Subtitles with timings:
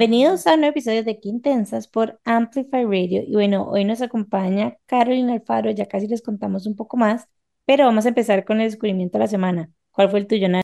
[0.00, 3.22] Bienvenidos a un nuevo episodio de Quintensas por Amplify Radio.
[3.22, 7.28] Y bueno, hoy nos acompaña Carolina Alfaro, ya casi les contamos un poco más,
[7.66, 9.68] pero vamos a empezar con el descubrimiento de la semana.
[9.90, 10.62] ¿Cuál fue el tuyo, Nani?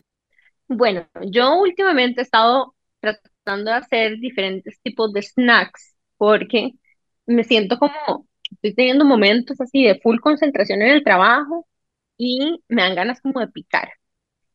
[0.67, 6.71] Bueno, yo últimamente he estado tratando de hacer diferentes tipos de snacks porque
[7.27, 11.67] me siento como, estoy teniendo momentos así de full concentración en el trabajo
[12.17, 13.87] y me dan ganas como de picar.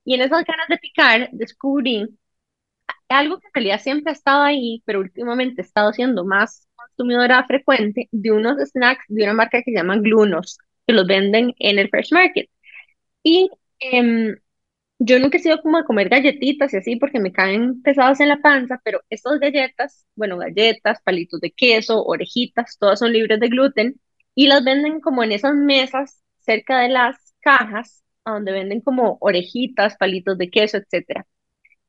[0.04, 2.18] Y en esas ganas de picar descubrí
[3.12, 7.44] algo que en realidad siempre ha estado ahí, pero últimamente he estado siendo más consumidora
[7.46, 11.78] frecuente de unos snacks de una marca que se llama Glunos, que los venden en
[11.78, 12.48] el Fresh Market.
[13.22, 14.36] Y em,
[14.98, 18.28] yo nunca he sido como de comer galletitas y así porque me caen pesadas en
[18.28, 23.48] la panza, pero estas galletas, bueno, galletas, palitos de queso, orejitas, todas son libres de
[23.48, 24.00] gluten
[24.34, 29.96] y las venden como en esas mesas cerca de las cajas, donde venden como orejitas,
[29.96, 31.26] palitos de queso, etcétera.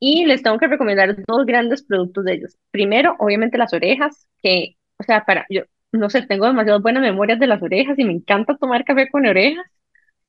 [0.06, 2.58] Y les tengo que recomendar dos grandes productos de ellos.
[2.72, 5.62] Primero, obviamente las orejas, que, o sea, para, yo,
[5.94, 9.26] no sé, tengo demasiadas buenas memorias de las orejas y me encanta tomar café con
[9.26, 9.66] orejas.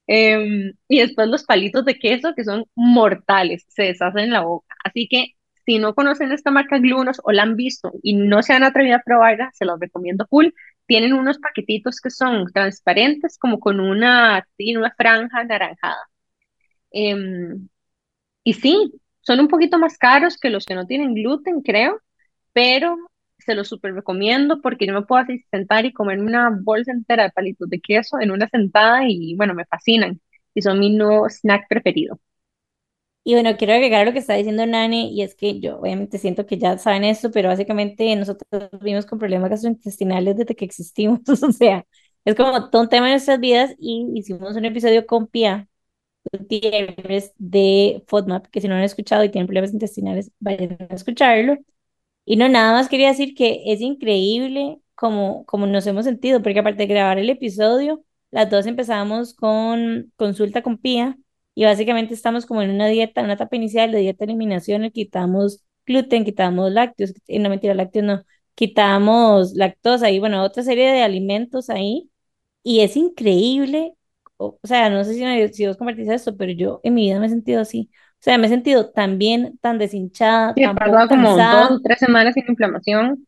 [0.07, 4.75] Em, y después los palitos de queso que son mortales, se deshacen en la boca.
[4.85, 5.35] Así que
[5.67, 8.97] si no conocen esta marca Glunos o la han visto y no se han atrevido
[8.97, 10.49] a probarla, se los recomiendo full.
[10.87, 15.97] Tienen unos paquetitos que son transparentes, como con una, una franja anaranjada.
[16.93, 17.69] Em,
[18.45, 18.93] y sí,
[19.25, 22.01] son un poquito más caros que los que no tienen gluten, creo,
[22.53, 22.97] pero
[23.39, 27.25] se los súper recomiendo porque yo me puedo así sentar y comer una bolsa entera
[27.25, 30.21] de palitos de queso en una sentada y bueno, me fascinan
[30.55, 32.19] y son mi nuevo snack preferido.
[33.27, 36.45] Y bueno, quiero agregar lo que está diciendo Nani, y es que yo obviamente siento
[36.47, 41.53] que ya saben esto, pero básicamente nosotros vivimos con problemas gastrointestinales desde que existimos, o
[41.53, 41.87] sea,
[42.27, 45.69] es como todo un tema de nuestras vidas y hicimos un episodio con Pia
[47.39, 51.59] de FODMAP, que si no lo han escuchado y tienen problemas intestinales, vayan a escucharlo.
[52.25, 56.61] Y no, nada más quería decir que es increíble como, como nos hemos sentido, porque
[56.61, 61.19] aparte de grabar el episodio, las dos empezamos con consulta con Pía
[61.55, 65.65] y básicamente estamos como en una dieta, una etapa inicial de dieta de eliminación, quitamos
[65.87, 68.25] gluten, quitamos lácteos, eh, no mentira, lácteos no,
[68.55, 72.11] quitamos lactosa y bueno, otra serie de alimentos ahí.
[72.63, 73.95] Y es increíble,
[74.47, 77.27] o, sea, no sé si, si vos compartís esto, pero yo en mi vida me
[77.27, 77.91] he sentido así.
[77.93, 81.71] O sea, me he sentido tan bien, tan deshinchada, Sí, he tan pasado como dos
[81.71, 83.27] o tres semanas sin inflamación.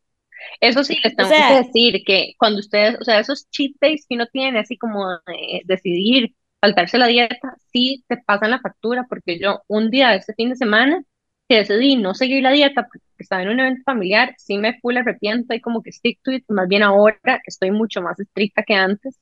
[0.60, 4.06] Eso sí, les O tengo que decir que cuando ustedes, o sea, esos cheat days
[4.08, 9.06] que uno tiene, así como de decidir saltarse la dieta, sí te pasan la factura,
[9.08, 11.02] porque yo un día de este fin de semana
[11.48, 14.96] que decidí no seguir la dieta porque estaba en un evento familiar, sí me full
[14.96, 18.74] arrepiento y como que stick to it, más bien ahora estoy mucho más estricta que
[18.74, 19.20] antes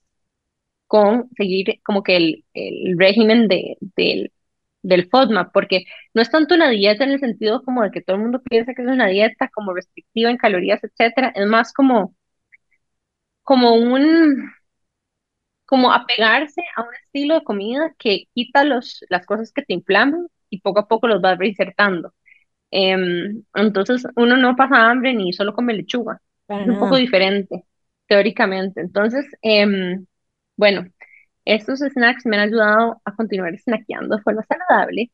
[0.86, 4.32] con seguir como que el, el régimen de, del
[4.82, 5.84] del FODMAP, porque
[6.14, 8.74] no es tanto una dieta en el sentido como de que todo el mundo piensa
[8.74, 12.14] que es una dieta como restrictiva en calorías, etcétera, es más como,
[13.42, 14.50] como un,
[15.66, 20.26] como apegarse a un estilo de comida que quita los, las cosas que te inflaman
[20.50, 22.12] y poco a poco los vas reinsertando.
[22.72, 27.64] Em, entonces uno no pasa hambre ni solo come lechuga, para es un poco diferente,
[28.08, 28.80] teóricamente.
[28.82, 30.06] Entonces, em,
[30.56, 30.87] bueno,
[31.44, 35.10] estos snacks me han ayudado a continuar snackeando de forma saludable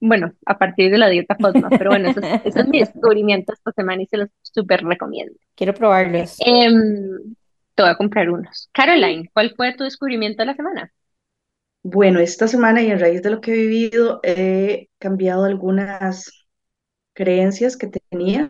[0.00, 3.52] Bueno, a partir de la dieta FODMAP, pero bueno, eso es, eso es mi descubrimiento
[3.52, 5.34] esta semana y se los súper recomiendo.
[5.54, 6.36] Quiero probarlos.
[6.44, 7.34] Em,
[7.76, 8.68] te voy a comprar unos.
[8.72, 10.92] Caroline, ¿cuál fue tu descubrimiento de la semana?
[11.84, 16.30] Bueno, esta semana y a raíz de lo que he vivido, he cambiado algunas
[17.12, 18.48] creencias que tenía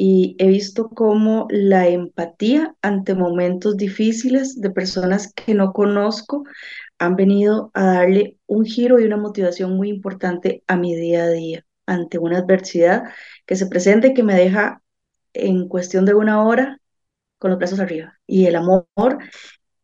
[0.00, 6.44] y he visto cómo la empatía ante momentos difíciles de personas que no conozco
[7.00, 11.30] han venido a darle un giro y una motivación muy importante a mi día a
[11.30, 13.06] día ante una adversidad
[13.44, 14.82] que se presenta y que me deja
[15.32, 16.80] en cuestión de una hora
[17.38, 18.20] con los brazos arriba.
[18.24, 18.86] Y el amor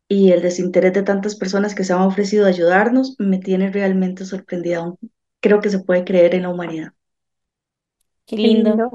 [0.09, 4.25] y el desinterés de tantas personas que se han ofrecido a ayudarnos me tiene realmente
[4.25, 4.79] sorprendida.
[4.79, 4.97] Aún
[5.41, 6.93] Creo que se puede creer en la humanidad.
[8.27, 8.93] Qué Qué lindo.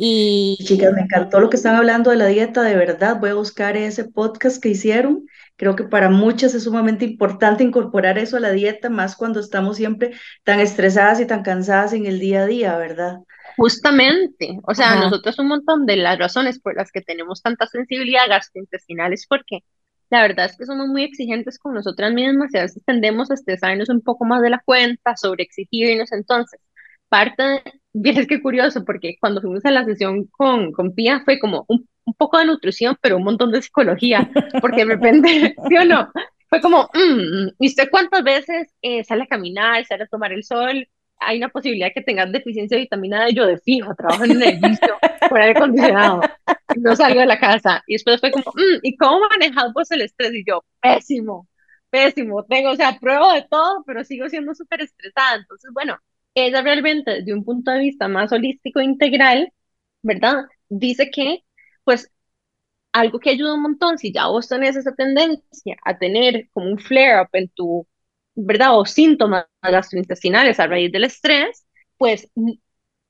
[0.00, 3.18] Y chicas, me encantó lo que están hablando de la dieta, de verdad.
[3.18, 5.26] Voy a buscar ese podcast que hicieron.
[5.56, 9.76] Creo que para muchas es sumamente importante incorporar eso a la dieta, más cuando estamos
[9.76, 10.12] siempre
[10.44, 13.16] tan estresadas y tan cansadas en el día a día, ¿verdad?
[13.56, 17.66] Justamente, o sea, ajá, nosotros un montón de las razones por las que tenemos tanta
[17.66, 19.64] sensibilidad gastrointestinal es porque
[20.10, 23.34] la verdad es que somos muy exigentes con nosotras mismas y a veces tendemos a
[23.34, 26.12] estresarnos un poco más de la cuenta, sobre exigirnos.
[26.12, 26.60] Entonces,
[27.08, 27.62] parte
[27.92, 31.64] de, vieres qué curioso, porque cuando fuimos a la sesión con, con Pía fue como
[31.68, 34.30] un, un poco de nutrición, pero un montón de psicología,
[34.60, 36.10] porque de repente, ¿sí o no?
[36.48, 40.44] Fue como, mm, ¿y usted cuántas veces eh, sale a caminar, sale a tomar el
[40.44, 40.88] sol?
[41.20, 44.42] hay una posibilidad que tengas deficiencia de vitamina D, yo de fijo, trabajo en un
[44.42, 44.96] edificio
[45.28, 46.20] por aire acondicionado,
[46.76, 47.82] no salgo de la casa.
[47.86, 50.34] Y después fue como, mm, ¿y cómo manejas vos el estrés?
[50.34, 51.48] Y yo, pésimo,
[51.90, 55.36] pésimo, tengo, o sea, pruebo de todo, pero sigo siendo súper estresada.
[55.36, 55.98] Entonces, bueno,
[56.46, 59.52] ella realmente, desde un punto de vista más holístico e integral,
[60.02, 60.44] ¿verdad?
[60.68, 61.44] Dice que,
[61.84, 62.10] pues,
[62.92, 66.78] algo que ayuda un montón, si ya vos tenés esa tendencia a tener como un
[66.78, 67.86] flare-up en tu,
[68.34, 68.78] ¿verdad?
[68.78, 71.66] O síntomas gastrointestinales a raíz del estrés,
[71.98, 72.30] pues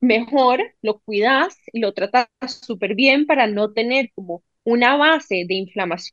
[0.01, 2.29] mejor lo cuidas y lo tratas
[2.63, 6.13] súper bien para no tener como una base de inflamación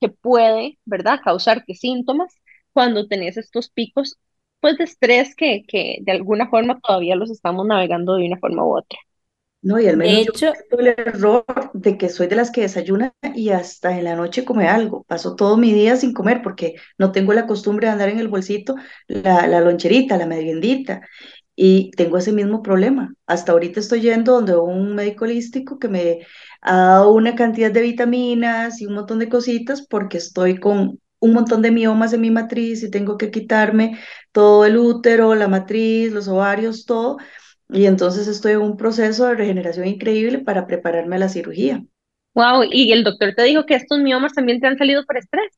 [0.00, 2.34] que puede, ¿verdad?, causarte síntomas
[2.72, 4.18] cuando tenés estos picos,
[4.60, 8.64] pues, de estrés que, que de alguna forma todavía los estamos navegando de una forma
[8.64, 8.98] u otra.
[9.62, 12.62] No, y al menos yo hecho, cometo el error de que soy de las que
[12.62, 15.04] desayuna y hasta en la noche come algo.
[15.04, 18.28] Paso todo mi día sin comer porque no tengo la costumbre de andar en el
[18.28, 18.76] bolsito
[19.06, 21.02] la, la loncherita, la meriendita.
[21.54, 23.12] Y tengo ese mismo problema.
[23.26, 26.20] Hasta ahorita estoy yendo donde un médico holístico que me
[26.62, 31.32] ha dado una cantidad de vitaminas y un montón de cositas porque estoy con un
[31.32, 33.98] montón de miomas en mi matriz y tengo que quitarme
[34.32, 37.18] todo el útero, la matriz, los ovarios, todo.
[37.68, 41.84] Y entonces estoy en un proceso de regeneración increíble para prepararme a la cirugía.
[42.34, 45.52] Wow, y el doctor te dijo que estos miomas también te han salido por estrés.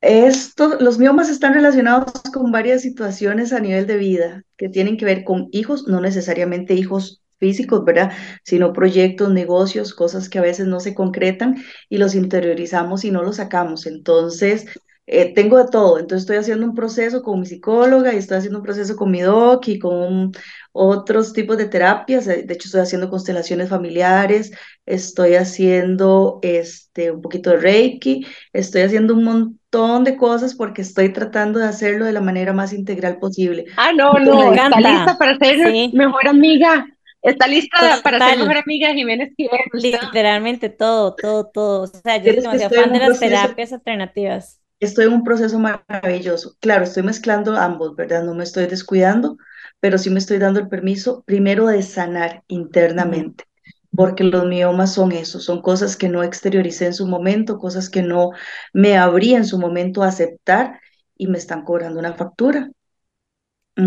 [0.00, 5.04] Esto, los miomas están relacionados con varias situaciones a nivel de vida que tienen que
[5.04, 8.12] ver con hijos, no necesariamente hijos físicos, ¿verdad?
[8.44, 11.56] Sino proyectos, negocios, cosas que a veces no se concretan
[11.88, 13.86] y los interiorizamos y no los sacamos.
[13.86, 14.66] Entonces,
[15.10, 15.98] eh, tengo de todo.
[15.98, 19.20] Entonces, estoy haciendo un proceso con mi psicóloga y estoy haciendo un proceso con mi
[19.20, 20.32] doc y con
[20.72, 22.26] otros tipos de terapias.
[22.28, 24.52] Eh, De hecho, estoy haciendo constelaciones familiares,
[24.86, 31.12] estoy haciendo este, un poquito de Reiki, estoy haciendo un montón de cosas porque estoy
[31.12, 33.66] tratando de hacerlo de la manera más integral posible.
[33.76, 36.86] Ah, no, no, está lista para ser Sí, mejor amiga.
[37.20, 38.62] Está lista para ser mejor total.
[38.64, 39.32] amiga Jiménez.
[39.72, 41.82] Literalmente todo, todo, todo.
[41.82, 44.57] O sea, yo soy demasiado fan de las proceso terapias alternativas.
[44.80, 46.56] Estoy en un proceso maravilloso.
[46.60, 48.22] Claro, estoy mezclando ambos, ¿verdad?
[48.24, 49.36] No me estoy descuidando,
[49.80, 53.44] pero sí me estoy dando el permiso primero de sanar internamente,
[53.92, 58.02] porque los miomas son eso, son cosas que no exterioricé en su momento, cosas que
[58.02, 58.30] no
[58.72, 60.80] me abrí en su momento a aceptar
[61.16, 62.70] y me están cobrando una factura.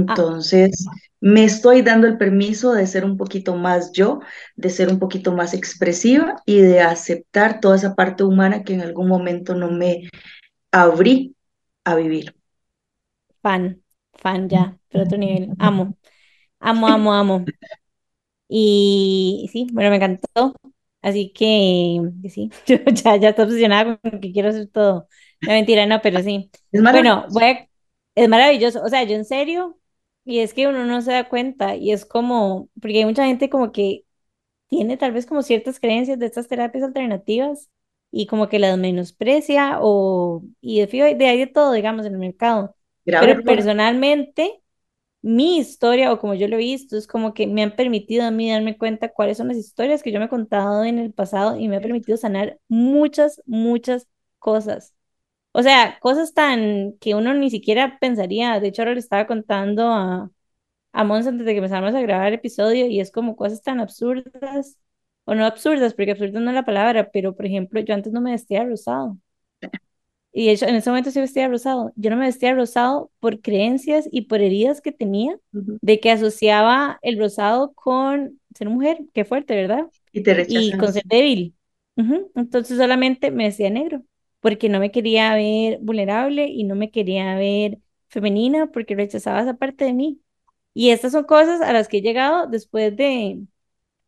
[0.07, 0.85] Ah, Entonces,
[1.19, 4.19] me estoy dando el permiso de ser un poquito más yo,
[4.55, 8.81] de ser un poquito más expresiva y de aceptar toda esa parte humana que en
[8.81, 10.09] algún momento no me
[10.71, 11.35] abrí
[11.85, 12.35] a vivir.
[13.41, 13.83] fan,
[14.13, 15.55] fan ya, pero otro nivel.
[15.59, 15.97] Amo,
[16.59, 17.53] amo, amo, amo.
[18.47, 20.55] Y sí, bueno, me encantó.
[21.01, 25.07] Así que sí, yo ya, ya estoy obsesionada con que quiero hacer todo.
[25.45, 26.51] No, mentira, no, pero sí.
[26.71, 27.69] Es Bueno, voy a-
[28.15, 28.83] es maravilloso.
[28.83, 29.79] O sea, yo en serio,
[30.25, 33.49] y es que uno no se da cuenta, y es como, porque hay mucha gente
[33.49, 34.05] como que
[34.69, 37.69] tiene tal vez como ciertas creencias de estas terapias alternativas
[38.11, 42.19] y como que las menosprecia o, y de de ahí de todo, digamos, en el
[42.19, 42.75] mercado.
[43.05, 43.45] Grave Pero error.
[43.45, 44.61] personalmente
[45.21, 48.31] mi historia o como yo lo he visto es como que me han permitido a
[48.31, 51.57] mí darme cuenta cuáles son las historias que yo me he contado en el pasado
[51.57, 54.07] y me ha permitido sanar muchas, muchas
[54.39, 54.95] cosas.
[55.53, 58.59] O sea, cosas tan que uno ni siquiera pensaría.
[58.59, 60.31] De hecho, ahora le estaba contando a,
[60.93, 63.79] a Mons antes de que empezáramos a grabar el episodio y es como cosas tan
[63.81, 64.77] absurdas,
[65.31, 68.19] o no absurdas, porque absurda no es la palabra, pero por ejemplo, yo antes no
[68.19, 69.17] me vestía rosado.
[70.33, 71.93] Y de hecho, en ese momento sí vestía rosado.
[71.95, 76.99] Yo no me vestía rosado por creencias y por heridas que tenía de que asociaba
[77.01, 79.87] el rosado con ser mujer, qué fuerte, ¿verdad?
[80.11, 81.55] Y te Y con ser débil.
[82.35, 84.03] Entonces solamente me vestía negro,
[84.41, 89.53] porque no me quería ver vulnerable y no me quería ver femenina, porque rechazaba esa
[89.53, 90.19] parte de mí.
[90.73, 93.39] Y estas son cosas a las que he llegado después de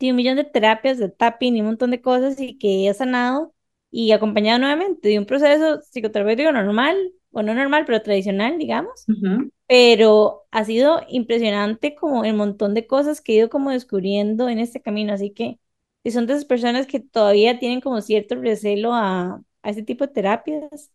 [0.04, 2.94] tiene un millón de terapias, de tapping y un montón de cosas y que he
[2.94, 3.54] sanado
[3.90, 9.06] y acompañado nuevamente de un proceso psicoterapéutico normal, o no normal, pero tradicional, digamos.
[9.08, 9.50] Ujú.
[9.66, 14.60] Pero ha sido impresionante como el montón de cosas que he ido como descubriendo en
[14.60, 15.14] este camino.
[15.14, 15.58] Así que
[16.04, 20.06] si son de esas personas que todavía tienen como cierto recelo a, a este tipo
[20.06, 20.92] de terapias,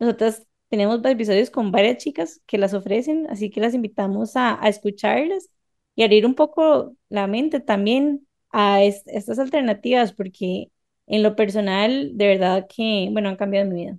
[0.00, 4.68] nosotras tenemos episodios con varias chicas que las ofrecen, así que las invitamos a, a
[4.68, 5.48] escucharlas
[5.94, 10.70] y abrir un poco la mente también a es- estas alternativas, porque
[11.06, 13.98] en lo personal, de verdad que, bueno, han cambiado mi vida.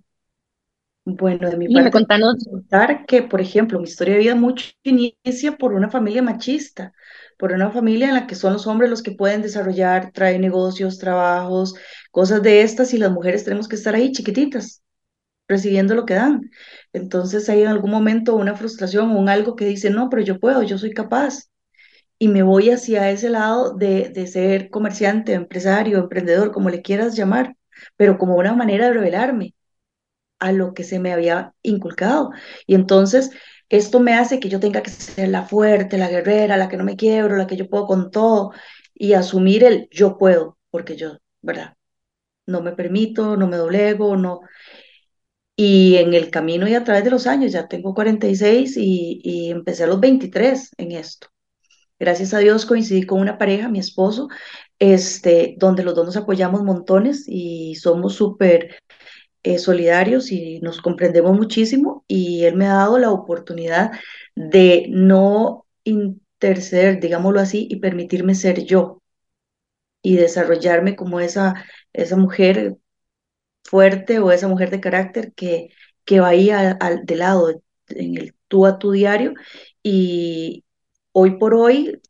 [1.06, 4.36] Bueno, de mi Y me parte, contanos, contar que, por ejemplo, mi historia de vida
[4.36, 6.94] mucho inicia por una familia machista,
[7.40, 11.00] por una familia en la que son los hombres los que pueden desarrollar, traen negocios,
[11.00, 11.74] trabajos,
[12.12, 14.84] cosas de estas, y las mujeres tenemos que estar ahí chiquititas,
[15.48, 16.52] recibiendo lo que dan.
[16.94, 20.40] Entonces hay en algún momento una frustración o un algo que dice, no, pero yo
[20.40, 21.51] puedo, yo soy capaz.
[22.22, 27.16] Y me voy hacia ese lado de, de ser comerciante, empresario, emprendedor, como le quieras
[27.16, 27.56] llamar,
[27.98, 29.56] pero como una manera de revelarme
[30.40, 32.32] a lo que se me había inculcado.
[32.68, 33.32] Y entonces
[33.70, 36.84] esto me hace que yo tenga que ser la fuerte, la guerrera, la que no
[36.84, 38.52] me quiebro, la que yo puedo con todo
[38.96, 41.76] y asumir el yo puedo, porque yo, ¿verdad?
[42.48, 44.42] No me permito, no me doblego, no.
[45.56, 49.50] Y en el camino y a través de los años, ya tengo 46 y, y
[49.52, 51.28] empecé a los 23 en esto.
[52.02, 54.28] Gracias a Dios coincidí con una pareja, mi esposo,
[54.80, 58.78] este, donde los dos nos apoyamos montones y somos súper
[59.44, 63.92] eh, solidarios y nos comprendemos muchísimo y él me ha dado la oportunidad
[64.34, 69.04] de no interceder, digámoslo así, y permitirme ser yo
[70.02, 72.78] y desarrollarme como esa, esa mujer
[73.64, 75.70] fuerte o esa mujer de carácter que,
[76.06, 79.36] que va ahí al, de lado, en el tú a tu diario.
[79.84, 80.64] Y
[81.12, 82.02] hoy por hoy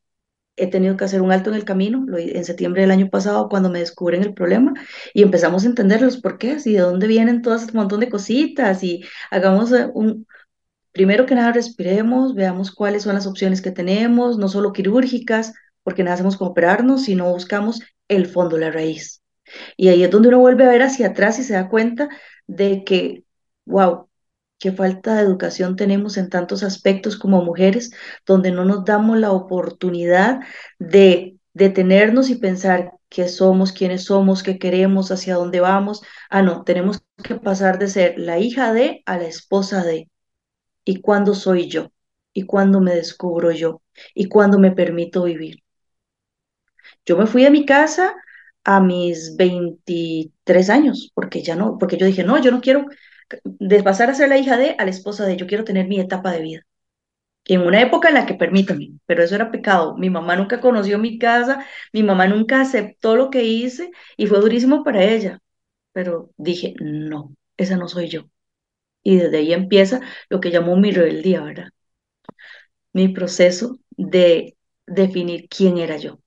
[0.57, 3.69] he tenido que hacer un alto en el camino, en septiembre del año pasado, cuando
[3.69, 4.73] me descubren el problema,
[5.13, 8.83] y empezamos a entender los porqués y de dónde vienen todo este montón de cositas,
[8.83, 10.27] y hagamos eh, un,
[10.91, 15.53] primero que nada, respiremos, veamos cuáles son las opciones que tenemos, no solo quirúrgicas,
[15.83, 19.21] porque nada hacemos con operarnos, sino buscamos el fondo, la raíz.
[19.77, 22.09] Y ahí es donde uno vuelve a ver hacia atrás y se da cuenta
[22.47, 23.23] de que,
[23.65, 24.09] wow,
[24.61, 27.91] qué falta de educación tenemos en tantos aspectos como mujeres,
[28.27, 30.41] donde no nos damos la oportunidad
[30.79, 36.03] de detenernos y pensar qué somos, quiénes somos, qué queremos, hacia dónde vamos.
[36.29, 40.09] Ah, no, tenemos que pasar de ser la hija de a la esposa de.
[40.85, 41.91] ¿Y cuándo soy yo?
[42.31, 43.81] ¿Y cuándo me descubro yo?
[44.13, 45.63] ¿Y cuándo me permito vivir?
[47.05, 48.15] Yo me fui de mi casa
[48.63, 52.85] a mis 23 años, porque ya no, porque yo dije, no, yo no quiero
[53.43, 55.99] de pasar a ser la hija de a la esposa de, yo quiero tener mi
[55.99, 56.61] etapa de vida.
[57.45, 59.97] En una época en la que permítame, pero eso era pecado.
[59.97, 64.39] Mi mamá nunca conoció mi casa, mi mamá nunca aceptó lo que hice y fue
[64.39, 65.39] durísimo para ella.
[65.93, 68.29] Pero dije, no, esa no soy yo.
[69.03, 71.69] Y desde ahí empieza lo que llamó mi rebeldía, ¿verdad?
[72.93, 74.55] Mi proceso de
[74.87, 76.19] definir quién era yo.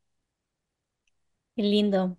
[1.56, 2.16] Qué lindo.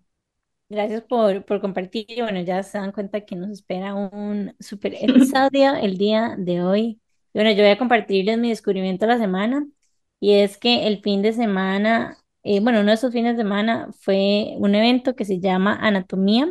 [0.69, 2.07] Gracias por, por compartir.
[2.19, 6.99] Bueno, ya se dan cuenta que nos espera un super episodio el día de hoy.
[7.33, 9.67] Bueno, yo voy a compartirles mi descubrimiento de la semana
[10.19, 13.89] y es que el fin de semana, eh, bueno, uno de esos fines de semana
[13.99, 16.47] fue un evento que se llama Anatomía,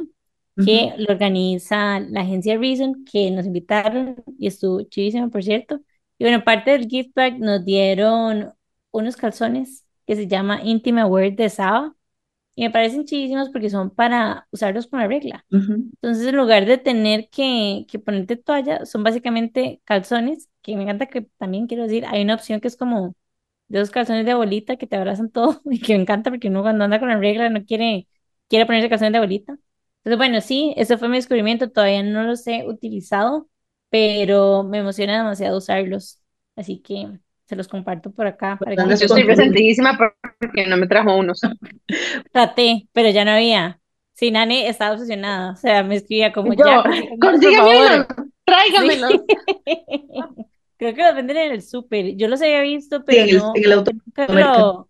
[0.64, 5.80] que lo organiza la agencia Reason, que nos invitaron y estuvo chivísimo, por cierto.
[6.18, 8.52] Y bueno, parte del gift bag nos dieron
[8.92, 11.96] unos calzones que se llama Intimate Wear de Saba
[12.54, 15.46] y me parecen chidísimos porque son para usarlos con la regla.
[16.02, 21.06] Entonces, en lugar de tener que, que ponerte toalla, son básicamente calzones, que me encanta
[21.06, 23.14] que también quiero decir, hay una opción que es como
[23.68, 26.62] de esos calzones de bolita que te abrazan todo y que me encanta porque uno
[26.62, 28.08] cuando anda con la regla no quiere,
[28.48, 29.52] quiere ponerse calzones de bolita.
[29.98, 33.48] Entonces, bueno, sí, eso fue mi descubrimiento, todavía no los he utilizado,
[33.88, 36.22] pero me emociona demasiado usarlos.
[36.56, 38.56] Así que se los comparto por acá.
[38.58, 41.40] Para que yo estoy resentidísima porque no me trajo unos.
[42.32, 43.80] Traté, pero ya no había.
[44.12, 45.52] Sí, Nani estaba obsesionada.
[45.52, 46.84] O sea, me escribía como ya.
[47.20, 48.06] Consígueme
[48.44, 49.08] tráigamelo.
[50.76, 52.16] Creo que los venden en el súper.
[52.16, 53.52] Yo los había visto, pero no.
[53.56, 54.88] En el auto.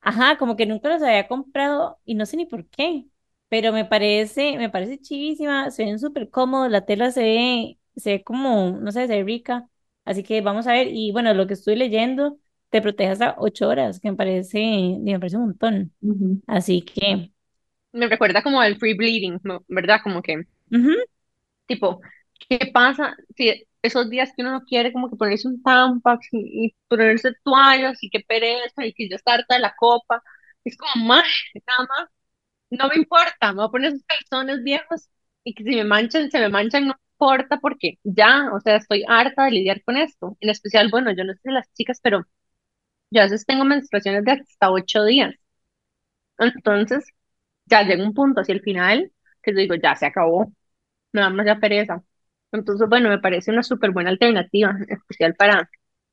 [0.00, 3.06] Ajá, como que nunca los había comprado y no sé ni por qué.
[3.48, 8.12] Pero me parece, me parece chivísima, se ven súper cómodos, la tela se ve, se
[8.12, 9.68] ve como, no sé, se ve rica.
[10.04, 12.38] Así que vamos a ver, y bueno, lo que estoy leyendo,
[12.70, 15.92] te protege hasta ocho horas, que me parece, me parece un montón.
[16.46, 17.30] Así que...
[17.92, 20.00] Me recuerda como el free bleeding, ¿verdad?
[20.02, 20.46] Como que,
[21.66, 22.00] tipo,
[22.48, 26.74] ¿qué pasa si esos días que uno no quiere como que ponerse un tampax y,
[26.88, 30.22] ponerse toallas y qué pereza y que ya está harta de la copa?
[30.64, 31.24] Es como, más,
[31.66, 32.08] nada más,
[32.70, 35.08] no me importa, me voy a poner esos calzones viejos
[35.44, 39.04] y que si me manchan, se me manchan, no importa porque ya, o sea, estoy
[39.08, 40.36] harta de lidiar con esto.
[40.40, 42.26] En especial, bueno, yo no sé las chicas, pero
[43.10, 45.34] yo a veces tengo menstruaciones de hasta ocho días.
[46.38, 47.04] Entonces,
[47.66, 49.12] ya llega un punto hacia el final
[49.42, 50.52] que yo digo, ya se acabó,
[51.12, 52.02] nada más ya pereza.
[52.52, 55.70] Entonces, bueno, me parece una súper buena alternativa, en especial para,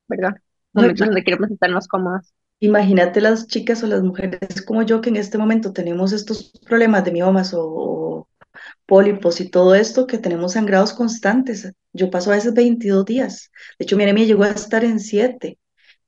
[0.08, 0.36] ¿verdad?
[0.74, 2.34] Momentos donde queremos estar más cómodas.
[2.60, 7.04] Imagínate las chicas o las mujeres como yo que en este momento tenemos estos problemas
[7.06, 8.28] de miomas o,
[8.86, 11.72] pólipos y todo esto que tenemos sangrados constantes.
[11.94, 13.52] Yo paso a veces 22 días.
[13.78, 15.58] De hecho, mi anemia llegó a estar en 7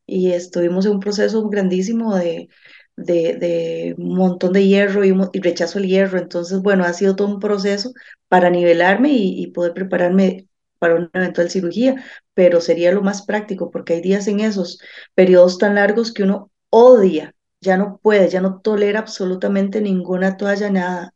[0.06, 2.50] y estuvimos en un proceso grandísimo de,
[2.98, 6.20] de, un montón de hierro y, rechazo al hierro.
[6.20, 7.94] Entonces, bueno, ha sido todo un proceso
[8.28, 10.48] para nivelarme y, poder prepararme
[10.80, 12.04] para una eventual cirugía,
[12.34, 14.80] pero sería lo más práctico porque hay días en esos
[15.14, 20.72] periodos tan largos que uno odia, ya no puede, ya no tolera absolutamente ninguna toalla,
[20.72, 21.14] nada.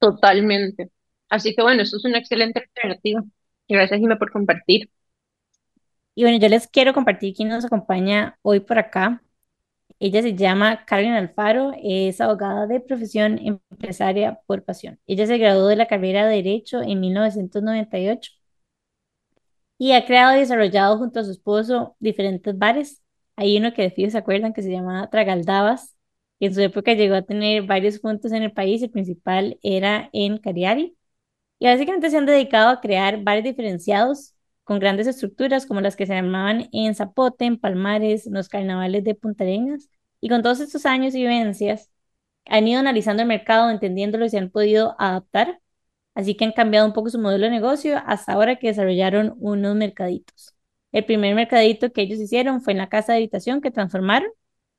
[0.00, 0.90] Totalmente.
[1.28, 3.22] Así que bueno, eso es una excelente alternativa.
[3.68, 4.90] Gracias, Jimé, por compartir.
[6.14, 9.22] Y bueno, yo les quiero compartir quién nos acompaña hoy por acá.
[10.00, 15.00] Ella se llama Carolina Alfaro, es abogada de profesión empresaria por pasión.
[15.06, 18.32] Ella se graduó de la carrera de Derecho en 1998
[19.78, 23.02] y ha creado y desarrollado junto a su esposo diferentes bares.
[23.36, 25.96] Hay uno que de se acuerdan que se llama Tragaldabas.
[26.40, 30.38] En su época llegó a tener varios puntos en el país, el principal era en
[30.38, 30.96] Cariari.
[31.58, 36.06] Y básicamente se han dedicado a crear bares diferenciados con grandes estructuras como las que
[36.06, 39.90] se armaban en Zapote, en Palmares, en los carnavales de Punta Arenas.
[40.20, 41.90] Y con todos estos años y vivencias,
[42.46, 45.60] han ido analizando el mercado, entendiéndolo y se han podido adaptar.
[46.14, 49.76] Así que han cambiado un poco su modelo de negocio hasta ahora que desarrollaron unos
[49.76, 50.54] mercaditos.
[50.92, 54.30] El primer mercadito que ellos hicieron fue en la casa de habitación que transformaron,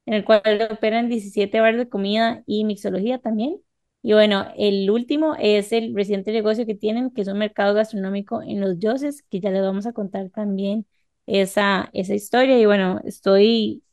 [0.05, 0.41] en el cual
[0.71, 3.57] operan 17 bares de comida y mixología también.
[4.03, 8.41] Y bueno, el último es el reciente negocio que tienen, que es un mercado gastronómico
[8.41, 10.87] en Los Dioses, que ya les vamos a contar también
[11.27, 12.57] esa, esa historia.
[12.59, 13.83] Y bueno, estoy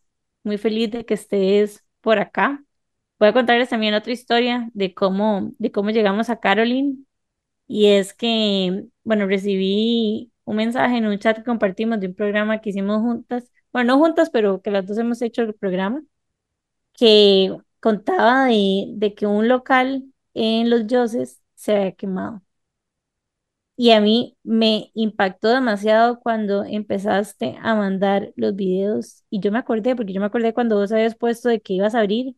[0.45, 2.65] muy feliz de que estés por acá.
[3.19, 6.99] Voy a contarles también otra historia de cómo, de cómo llegamos a Caroline.
[7.67, 12.61] Y es que, bueno, recibí un mensaje en un chat que compartimos de un programa
[12.61, 16.03] que hicimos juntas, bueno, no juntas, pero que las dos hemos hecho el programa,
[16.95, 22.43] que contaba de, de que un local en Los Yoses se había quemado.
[23.77, 29.25] Y a mí me impactó demasiado cuando empezaste a mandar los videos.
[29.31, 31.95] Y yo me acordé, porque yo me acordé cuando vos habías puesto de que ibas
[31.95, 32.35] a abrir.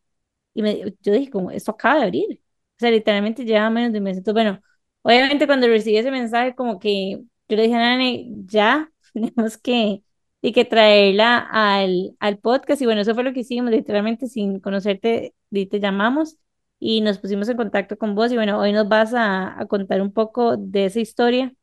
[0.55, 2.43] Y me, yo dije, como, esto acaba de abrir.
[2.77, 4.19] O sea, literalmente lleva menos de un mes.
[4.19, 4.63] Entonces, bueno,
[5.03, 10.05] obviamente cuando recibí ese mensaje, como que yo le dije a Nane, ya, tenemos que,
[10.43, 12.81] y que traerla al, al podcast.
[12.83, 16.37] Y bueno, eso fue lo que hicimos, literalmente sin conocerte, te llamamos
[16.79, 18.33] y nos pusimos en contacto con vos.
[18.33, 21.55] Y bueno, hoy nos vas a, a contar un poco de esa historia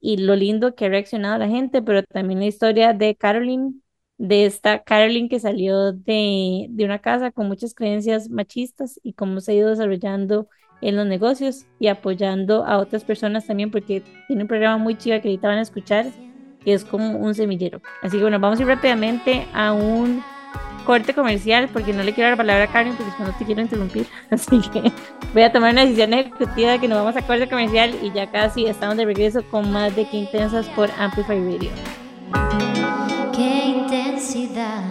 [0.00, 3.74] y lo lindo que ha reaccionado la gente, pero también la historia de Caroline,
[4.18, 9.40] de esta Caroline que salió de, de una casa con muchas creencias machistas y cómo
[9.40, 10.48] se ha ido desarrollando
[10.80, 15.20] en los negocios y apoyando a otras personas también, porque tiene un programa muy chido
[15.20, 16.06] que ahorita van a escuchar,
[16.66, 17.80] que es como un semillero.
[18.02, 20.20] Así que bueno, vamos a ir rápidamente a un
[20.84, 23.60] corte comercial, porque no le quiero dar la palabra a Karen, porque no te quiero
[23.60, 24.06] interrumpir.
[24.30, 24.92] Así que
[25.32, 28.66] voy a tomar una decisión ejecutiva que nos vamos a corte comercial y ya casi
[28.66, 31.70] estamos de regreso con más de Qué Intensas por Amplify Radio.
[33.32, 34.82] Qué intensidad.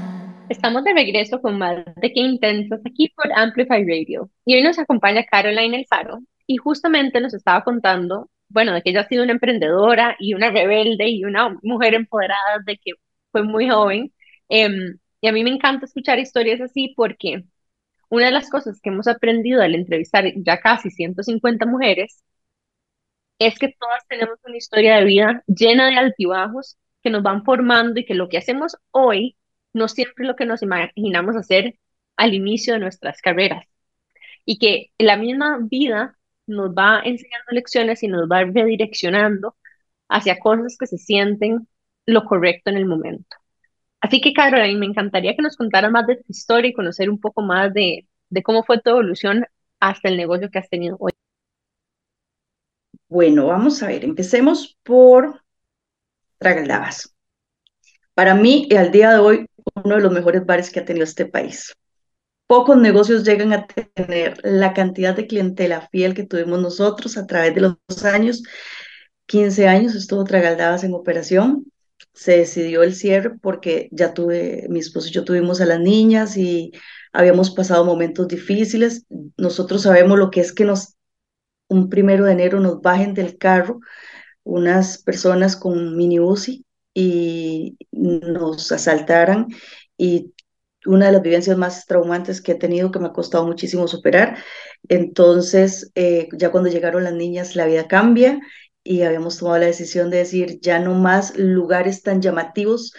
[0.48, 4.30] Estamos de regreso con más de Qué Intensas aquí por Amplify Radio.
[4.46, 8.92] Y hoy nos acompaña Caroline El Faro y justamente nos estaba contando, bueno, de que
[8.92, 12.94] ella ha sido una emprendedora y una rebelde y una mujer empoderada de que
[13.32, 14.14] fue muy joven.
[14.50, 17.46] Em, y a mí me encanta escuchar historias así porque
[18.10, 22.24] una de las cosas que hemos aprendido al entrevistar ya casi 150 mujeres
[23.40, 28.00] es que todas tenemos una historia de vida llena de altibajos que nos van formando
[28.00, 29.38] y que lo que hacemos hoy
[29.74, 31.78] no siempre lo que nos imaginamos hacer
[32.18, 33.66] al inicio de nuestras carreras.
[34.46, 36.15] Y que la misma vida
[36.48, 39.56] nos va enseñando lecciones y nos va redireccionando
[40.10, 41.68] hacia cosas que se sienten
[42.06, 43.38] lo correcto en el momento.
[44.02, 47.20] Así que, Caroline, me encantaría que nos contaras más de tu historia y conocer un
[47.20, 49.46] poco más de, de cómo fue tu evolución
[49.80, 51.12] hasta el negocio que has tenido hoy.
[53.08, 55.42] Bueno, vamos a ver, empecemos por
[56.40, 57.14] Tragaldabas.
[58.14, 59.46] Para mí, al día de hoy,
[59.84, 61.76] uno de los mejores bares que ha tenido este país.
[62.48, 67.56] Pocos negocios llegan a tener la cantidad de clientela fiel que tuvimos nosotros a través
[67.56, 68.44] de los años.
[69.26, 71.66] 15 años estuvo Tragaldabas en operación.
[72.14, 76.38] Se decidió el cierre porque ya tuve, mi esposo y yo tuvimos a las niñas
[76.38, 76.72] y
[77.12, 79.06] habíamos pasado momentos difíciles.
[79.38, 80.96] Nosotros sabemos lo que es que nos,
[81.68, 83.80] un primero de enero nos bajen del carro
[84.46, 89.48] unas personas con mini UCI y nos asaltaran
[89.98, 90.35] y
[90.86, 94.38] una de las vivencias más traumantes que he tenido que me ha costado muchísimo superar.
[94.88, 98.40] Entonces, eh, ya cuando llegaron las niñas, la vida cambia
[98.84, 102.94] y habíamos tomado la decisión de decir ya no más lugares tan llamativos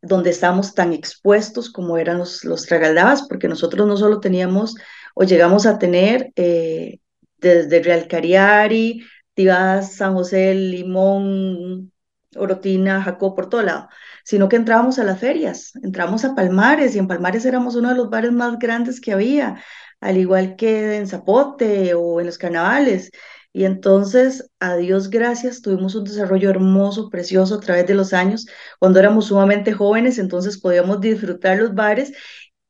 [0.00, 4.74] donde estamos tan expuestos como eran los, los tragaldabas, porque nosotros no solo teníamos
[5.14, 6.98] o llegamos a tener eh,
[7.38, 11.92] desde Real Cariari, Tibás, San José, Limón,
[12.36, 13.88] Orotina, Jacob, por todo lado,
[14.24, 17.94] sino que entrábamos a las ferias, entramos a Palmares y en Palmares éramos uno de
[17.96, 19.62] los bares más grandes que había.
[20.00, 23.10] al igual que en Zapote o en los carnavales.
[23.52, 28.46] Y entonces, a Dios gracias, tuvimos un desarrollo hermoso, precioso a través de los años.
[28.80, 32.12] Cuando éramos sumamente jóvenes, entonces podíamos disfrutar los bares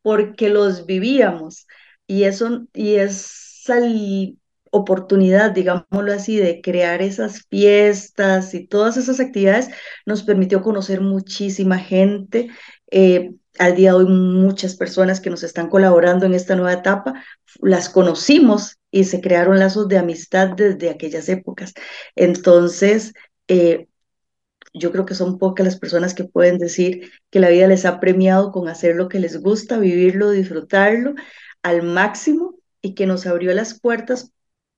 [0.03, 1.67] porque los vivíamos.
[2.07, 3.79] Y eso, y esa
[4.75, 9.71] oportunidad, digámoslo así, de crear esas fiestas y todas esas actividades
[10.05, 12.49] nos permitió conocer muchísima gente.
[12.91, 17.15] Eh, al día de hoy muchas personas que nos están colaborando en esta nueva etapa,
[17.61, 21.73] las conocimos y se crearon lazos de amistad desde aquellas épocas.
[22.17, 23.13] Entonces,
[23.47, 23.87] eh,
[24.73, 28.01] yo creo que son pocas las personas que pueden decir que la vida les ha
[28.01, 31.15] premiado con hacer lo que les gusta, vivirlo, disfrutarlo
[31.63, 34.34] al máximo y que nos abrió las puertas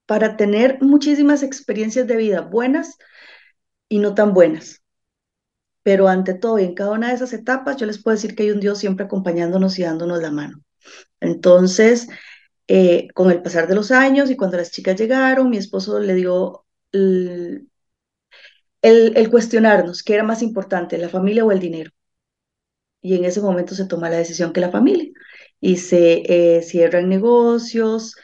[0.07, 2.97] para tener muchísimas experiencias de vida buenas
[3.89, 4.83] y no tan buenas.
[5.83, 8.45] Pero ante todo y en cada una de esas etapas, yo les puedo decir que
[8.45, 10.63] hay un Dios siempre acompañándonos y dándonos la mano.
[11.21, 12.09] Entonces,
[12.69, 16.15] eh, con el pasar de los años y cuando las chicas llegaron, mi esposo le
[16.15, 17.69] dio el,
[18.83, 21.91] el, cuestionarnos qué era más importante, la familia o el dinero.
[23.01, 25.11] Y en ese momento se toma la decisión que la familia.
[25.61, 28.17] Y se eh, cierran negocios,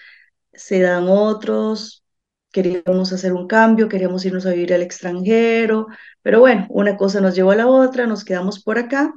[0.53, 2.05] se dan otros,
[2.53, 5.87] queríamos hacer un cambio, queríamos irnos a vivir al extranjero,
[6.23, 9.15] pero bueno, una cosa nos llevó a la otra, nos quedamos por acá.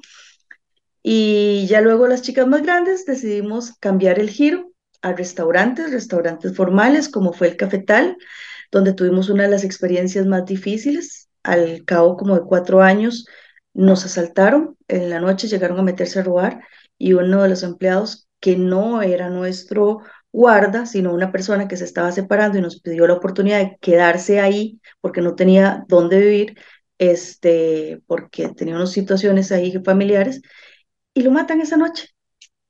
[1.04, 4.72] Y ya luego las chicas más grandes decidimos cambiar el giro
[5.02, 8.18] a restaurantes, restaurantes formales, como fue el Cafetal,
[8.72, 11.30] donde tuvimos una de las experiencias más difíciles.
[11.44, 13.28] Al cabo como de cuatro años
[13.74, 16.62] nos asaltaron, en la noche llegaron a meterse a robar
[16.98, 20.00] y uno de los empleados que no era nuestro
[20.36, 24.40] guarda, sino una persona que se estaba separando y nos pidió la oportunidad de quedarse
[24.42, 26.58] ahí porque no tenía dónde vivir,
[26.98, 30.42] este, porque tenía unas situaciones ahí familiares,
[31.14, 32.10] y lo matan esa noche.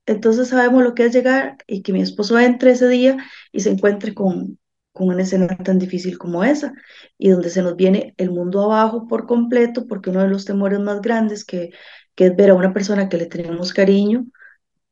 [0.06, 3.16] Entonces sabemos lo que es llegar y que mi esposo entre ese día
[3.52, 4.58] y se encuentre con,
[4.92, 6.72] con una escena tan difícil como esa,
[7.18, 10.80] y donde se nos viene el mundo abajo por completo, porque uno de los temores
[10.80, 11.70] más grandes que,
[12.14, 14.26] que es ver a una persona que le tenemos cariño,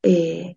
[0.02, 0.56] eh,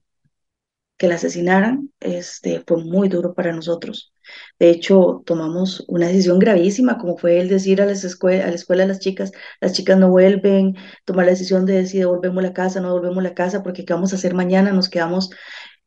[0.97, 4.13] que la asesinaran, este, fue muy duro para nosotros.
[4.59, 8.55] De hecho, tomamos una decisión gravísima, como fue el decir a, las escuela, a la
[8.55, 9.31] escuela de las chicas,
[9.61, 13.19] las chicas no vuelven, tomar la decisión de decir, volvemos a la casa, no volvemos
[13.19, 14.71] a la casa, porque ¿qué vamos a hacer mañana?
[14.71, 15.29] Nos quedamos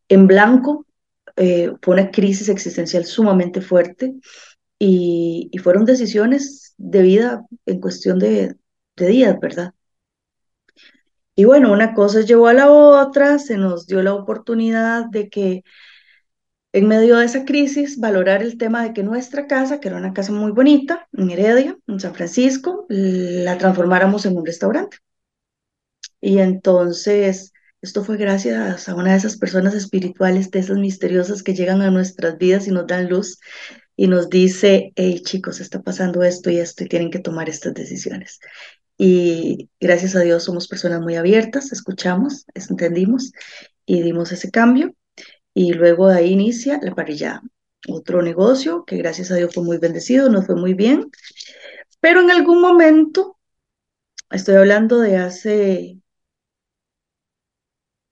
[0.09, 0.87] en blanco.
[1.37, 4.15] Eh, fue una crisis existencial sumamente fuerte
[4.79, 8.57] y, y, fueron decisiones de vida en cuestión de,
[8.97, 9.73] de días, ¿verdad?
[11.41, 15.65] Y bueno, una cosa llevó a la otra, se nos dio la oportunidad de que
[16.75, 20.13] en medio de esa crisis valorar el tema de que nuestra casa, que era una
[20.13, 24.99] casa muy bonita, en Heredia, en San Francisco, la transformáramos en un restaurante.
[26.21, 31.55] Y entonces, esto fue gracias a una de esas personas espirituales, de esas misteriosas que
[31.55, 33.39] llegan a nuestras vidas y nos dan luz
[33.97, 37.73] y nos dice, hey chicos, está pasando esto y esto y tienen que tomar estas
[37.73, 38.41] decisiones.
[39.03, 43.33] Y gracias a Dios somos personas muy abiertas, escuchamos, entendimos
[43.87, 44.95] y dimos ese cambio.
[45.55, 47.41] Y luego de ahí inicia la parrilla,
[47.89, 51.11] otro negocio que gracias a Dios fue muy bendecido, nos fue muy bien.
[52.01, 53.39] Pero en algún momento,
[54.31, 55.99] estoy hablando de hace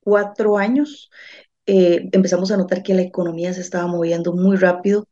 [0.00, 1.10] cuatro años,
[1.70, 5.06] eh, empezamos a notar que la economía se estaba moviendo muy rápido,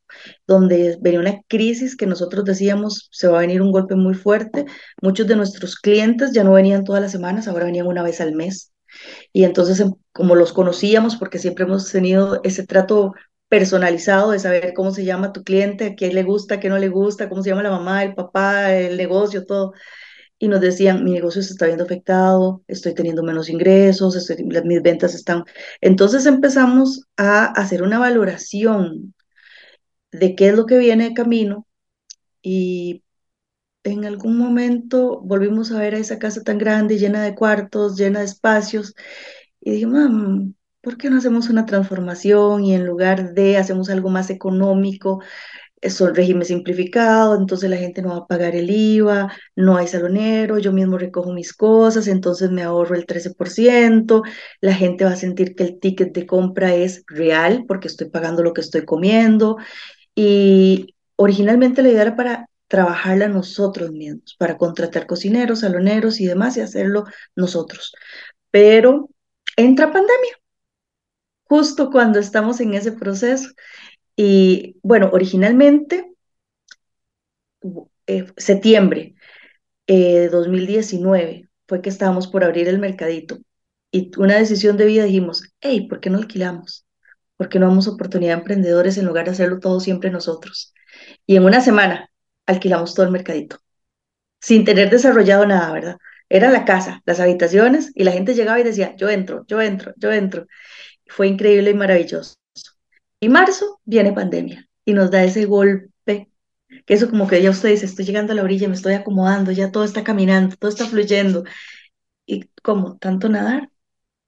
[0.47, 4.65] donde venía una crisis que nosotros decíamos se va a venir un golpe muy fuerte.
[5.03, 8.35] Muchos de nuestros clientes ya no venían todas las semanas, ahora venían una vez al
[8.35, 8.73] mes.
[9.35, 13.13] Y entonces, em, como los conocíamos, porque siempre hemos tenido ese trato
[13.49, 17.29] personalizado de saber cómo se llama tu cliente, qué le gusta, qué no le gusta,
[17.29, 19.73] cómo se llama la mamá, el papá, el negocio, todo
[20.39, 24.31] y nos decían, mi negocio se está viendo afectado, estoy teniendo menos ingresos,
[24.65, 25.45] mis ventas están...
[25.81, 29.15] Entonces empezamos a hacer una valoración
[30.13, 31.67] de qué es lo que viene de camino
[32.43, 33.03] y
[33.85, 38.21] en algún momento volvimos a ver a esa casa tan grande, llena de cuartos, llena
[38.21, 38.95] de espacios
[39.61, 44.11] y dije, mam, ¿por qué no hacemos una transformación y en lugar de hacemos algo
[44.11, 45.23] más económico?
[45.91, 50.59] Son régimen simplificado, entonces la gente no va a pagar el IVA, no hay salonero,
[50.59, 54.23] yo mismo recojo mis cosas, entonces me ahorro el 13%,
[54.61, 58.43] la gente va a sentir que el ticket de compra es real porque estoy pagando
[58.43, 59.57] lo que estoy comiendo.
[60.15, 66.57] Y originalmente la idea era para trabajarla nosotros mismos, para contratar cocineros, saloneros y demás
[66.57, 67.95] y hacerlo nosotros.
[68.51, 69.09] Pero
[69.57, 70.37] entra pandemia,
[71.45, 73.51] justo cuando estamos en ese proceso
[74.17, 76.13] y bueno, originalmente,
[78.07, 79.15] eh, septiembre
[79.87, 83.39] eh, de 2019 fue que estábamos por abrir el mercadito
[83.91, 86.87] y una decisión de vida dijimos, hey, ¿por qué no alquilamos?
[87.37, 90.75] porque no damos oportunidad a emprendedores en lugar de hacerlo todo siempre nosotros.
[91.27, 92.11] Y en una semana
[92.47, 93.59] alquilamos todo el mercadito,
[94.41, 95.99] sin tener desarrollado nada, ¿verdad?
[96.29, 99.93] Era la casa, las habitaciones, y la gente llegaba y decía, yo entro, yo entro,
[99.97, 100.47] yo entro.
[101.07, 102.37] Fue increíble y maravilloso.
[103.21, 106.31] Y marzo viene pandemia y nos da ese golpe,
[106.87, 109.53] que eso como que ya usted dice, estoy llegando a la orilla, me estoy acomodando,
[109.53, 111.45] ya todo está caminando, todo está fluyendo.
[112.27, 113.71] Y como tanto nadar,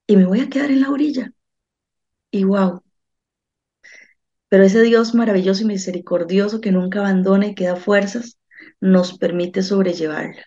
[0.06, 1.32] y me voy a quedar en la orilla.
[2.30, 2.82] Y wow.
[4.48, 8.38] Pero ese Dios maravilloso y misericordioso que nunca abandona y que da fuerzas,
[8.80, 10.44] nos permite sobrellevarla.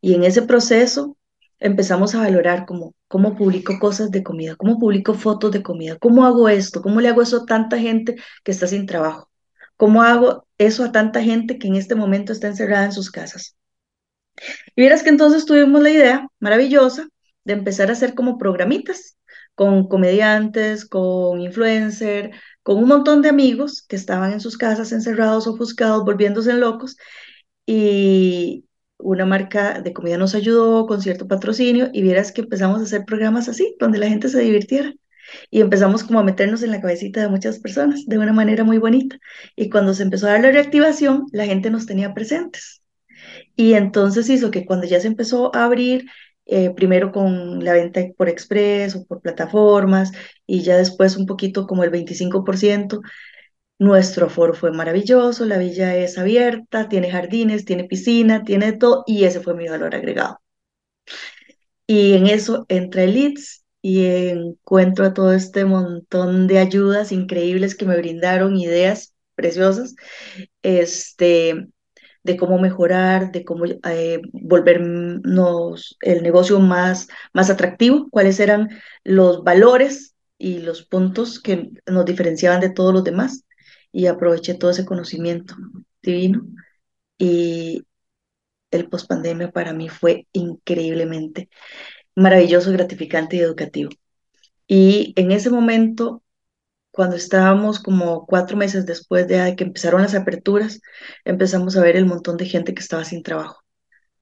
[0.00, 1.16] Y en ese proceso
[1.64, 2.94] empezamos a valorar cómo,
[3.36, 7.22] publico cosas de comida, cómo publico fotos de comida, cómo hago esto, cómo le hago
[7.22, 9.30] eso a tanta gente que está sin trabajo,
[9.78, 13.56] cómo hago eso a tanta gente que en este momento está encerrada en sus casas.
[14.76, 17.08] Y vieras que entonces tuvimos la idea maravillosa
[17.44, 19.16] de empezar a hacer como programitas
[19.54, 25.46] con comediantes, con influencer, con un montón de amigos que estaban en sus casas encerrados,
[25.46, 26.96] ofuscados, volviéndose locos.
[27.64, 28.66] Y
[28.98, 33.04] una marca de comida nos ayudó con cierto patrocinio y vieras que empezamos a hacer
[33.04, 34.94] programas así, donde la gente se divirtiera.
[35.50, 38.78] Y empezamos como a meternos en la cabecita de muchas personas de una manera muy
[38.78, 39.18] bonita.
[39.56, 42.82] Y cuando se empezó a dar la reactivación, la gente nos tenía presentes.
[43.56, 46.06] Y entonces hizo que cuando ya se empezó a abrir,
[46.46, 50.12] eh, primero con la venta por express o por plataformas,
[50.46, 53.00] y ya después un poquito como el 25%,
[53.78, 59.24] nuestro aforo fue maravilloso, la villa es abierta, tiene jardines, tiene piscina, tiene todo, y
[59.24, 60.40] ese fue mi valor agregado.
[61.86, 67.74] Y en eso entra el Leads y encuentro a todo este montón de ayudas increíbles
[67.74, 69.94] que me brindaron, ideas preciosas,
[70.62, 71.68] este,
[72.22, 78.70] de cómo mejorar, de cómo eh, volvernos el negocio más, más atractivo, cuáles eran
[79.04, 83.44] los valores y los puntos que nos diferenciaban de todos los demás.
[83.94, 85.54] Y aproveché todo ese conocimiento
[86.02, 86.46] divino.
[87.18, 87.84] Y
[88.70, 91.48] el pospandemia para mí fue increíblemente
[92.16, 93.90] maravilloso, gratificante y educativo.
[94.66, 96.24] Y en ese momento
[96.94, 100.80] cuando estábamos como cuatro meses después de que empezaron las aperturas,
[101.24, 103.62] empezamos a ver el montón de gente que estaba sin trabajo,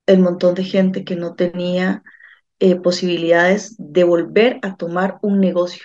[0.07, 2.03] el montón de gente que no tenía
[2.61, 5.85] eh, posibilidades de volver a tomar un negocio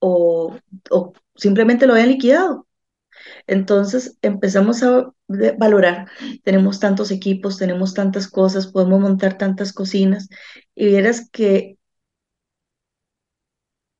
[0.00, 0.56] o,
[0.90, 2.67] o simplemente lo habían liquidado.
[3.46, 5.12] Entonces empezamos a
[5.58, 6.08] valorar,
[6.44, 10.28] tenemos tantos equipos, tenemos tantas cosas, podemos montar tantas cocinas
[10.74, 11.78] y vieras que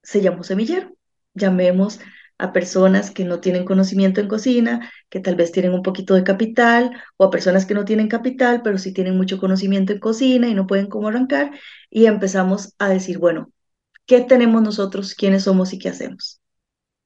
[0.03, 0.93] se llamó semillero
[1.35, 2.01] llamemos
[2.39, 6.25] a personas que no tienen conocimiento en cocina, que tal vez tienen un poquito de
[6.25, 10.49] capital, o a personas que no tienen capital, pero sí tienen mucho conocimiento en cocina
[10.49, 11.53] y no pueden cómo arrancar,
[11.91, 13.53] y empezamos a decir, bueno,
[14.07, 15.15] ¿qué tenemos nosotros?
[15.15, 16.41] ¿Quiénes somos y qué hacemos?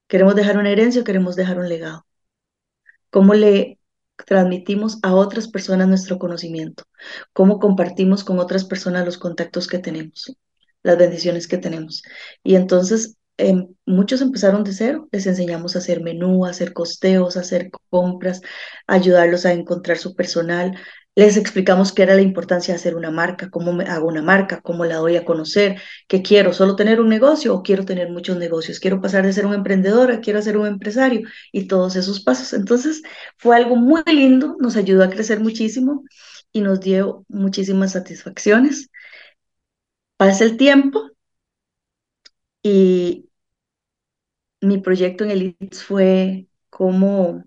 [0.07, 2.05] ¿Queremos dejar una herencia o queremos dejar un legado?
[3.13, 3.79] ¿Cómo le
[4.27, 6.83] transmitimos a otras personas nuestro conocimiento?
[7.31, 10.35] ¿Cómo compartimos con otras personas los contactos que tenemos?
[10.85, 12.03] las bendiciones que tenemos.
[12.43, 17.35] Y entonces Em, muchos empezaron de cero, les enseñamos a hacer menú, a hacer costeos,
[17.35, 18.41] a hacer compras,
[18.85, 20.77] ayudarlos a encontrar su personal,
[21.15, 24.61] les explicamos qué era la importancia de hacer una marca, cómo me hago una marca,
[24.61, 28.37] cómo la doy a conocer, qué quiero, solo tener un negocio o quiero tener muchos
[28.37, 31.21] negocios, quiero pasar de ser un emprendedor quiero ser un empresario
[31.51, 32.53] y todos esos pasos.
[32.53, 33.01] Entonces
[33.37, 36.03] fue algo muy lindo, nos ayudó a crecer muchísimo
[36.51, 38.89] y nos dio muchísimas satisfacciones.
[40.17, 41.11] Pasa el tiempo
[42.63, 43.25] y
[44.61, 47.43] mi proyecto en el ITS fue cómo,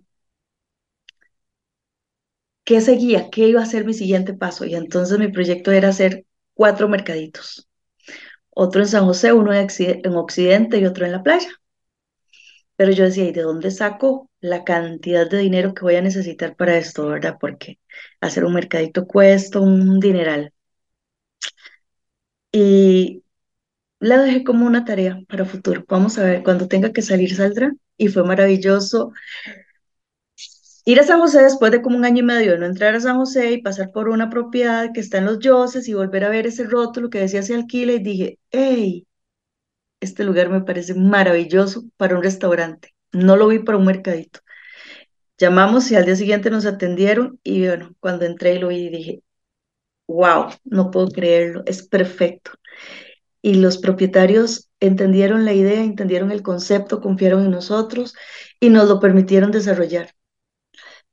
[2.66, 4.66] qué seguía, qué iba a ser mi siguiente paso.
[4.66, 7.68] Y entonces mi proyecto era hacer cuatro mercaditos.
[8.50, 11.48] Otro en San José, uno en Occidente y otro en la playa.
[12.76, 16.56] Pero yo decía, ¿y de dónde saco la cantidad de dinero que voy a necesitar
[16.56, 17.36] para esto, verdad?
[17.40, 17.78] Porque
[18.20, 20.52] hacer un mercadito cuesta un dineral.
[22.52, 23.22] Y
[24.00, 25.84] la dejé como una tarea para futuro.
[25.88, 27.72] Vamos a ver, cuando tenga que salir saldrá.
[27.98, 29.12] Y fue maravilloso
[30.86, 33.18] ir a San José después de como un año y medio, no entrar a San
[33.18, 36.46] José y pasar por una propiedad que está en los Yoses y volver a ver
[36.46, 39.06] ese rótulo que decía se alquila y dije, hey,
[40.00, 42.94] este lugar me parece maravilloso para un restaurante.
[43.12, 44.40] No lo vi para un mercadito.
[45.38, 49.22] Llamamos y al día siguiente nos atendieron y bueno, cuando entré y lo vi dije,
[50.08, 52.52] wow, no puedo creerlo, es perfecto
[53.42, 58.14] y los propietarios entendieron la idea, entendieron el concepto, confiaron en nosotros
[58.60, 60.10] y nos lo permitieron desarrollar.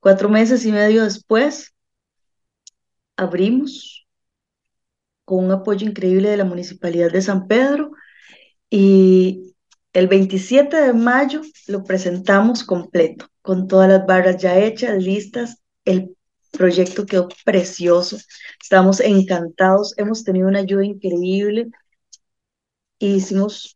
[0.04, 1.74] Cuatro meses y medio después,
[3.16, 4.06] abrimos
[5.24, 7.90] con un apoyo increíble de la Municipalidad de San Pedro
[8.68, 9.54] y
[9.94, 15.62] El 27 de mayo lo presentamos completo, con todas las barras ya hechas, listas.
[15.86, 16.14] El
[16.50, 18.18] proyecto quedó precioso.
[18.62, 19.94] Estamos encantados.
[19.96, 21.70] Hemos tenido una ayuda increíble.
[22.98, 23.74] Hicimos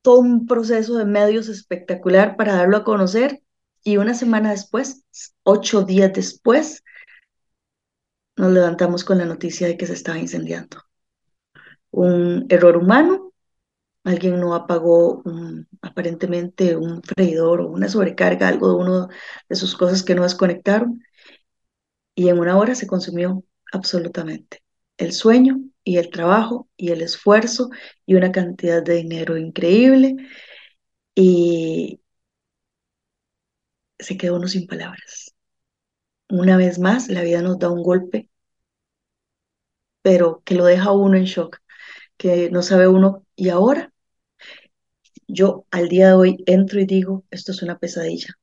[0.00, 3.42] todo un proceso de medios espectacular para darlo a conocer.
[3.86, 5.04] Y una semana después,
[5.44, 6.82] ocho días después,
[8.36, 10.82] nos levantamos con la noticia de que se estaba incendiando.
[11.92, 13.32] Un error humano,
[14.02, 15.22] alguien no apagó
[15.82, 19.08] aparentemente un freidor o una sobrecarga, algo de uno
[19.48, 21.00] de sus cosas que no desconectaron,
[22.16, 24.64] y en una hora se consumió absolutamente
[24.96, 27.70] el sueño y el trabajo y el esfuerzo
[28.04, 30.16] y una cantidad de dinero increíble
[31.14, 32.00] y
[33.98, 35.34] se quedó uno sin palabras.
[36.30, 38.28] Una vez más, la vida nos da un golpe,
[40.02, 41.58] pero que lo deja uno en shock,
[42.16, 43.92] que no sabe uno, ¿y ahora?
[45.28, 48.34] Yo al día de hoy entro y digo, esto es una pesadilla,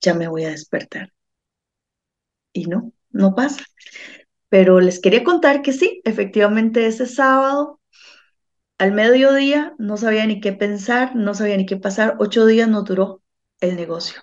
[0.00, 1.12] ya me voy a despertar.
[2.52, 3.64] Y no, no pasa.
[4.48, 7.80] Pero les quería contar que sí, efectivamente ese sábado
[8.78, 12.16] al mediodía no sabía ni qué pensar, no sabía ni qué pasar.
[12.18, 13.22] Ocho días no duró
[13.60, 14.22] el negocio.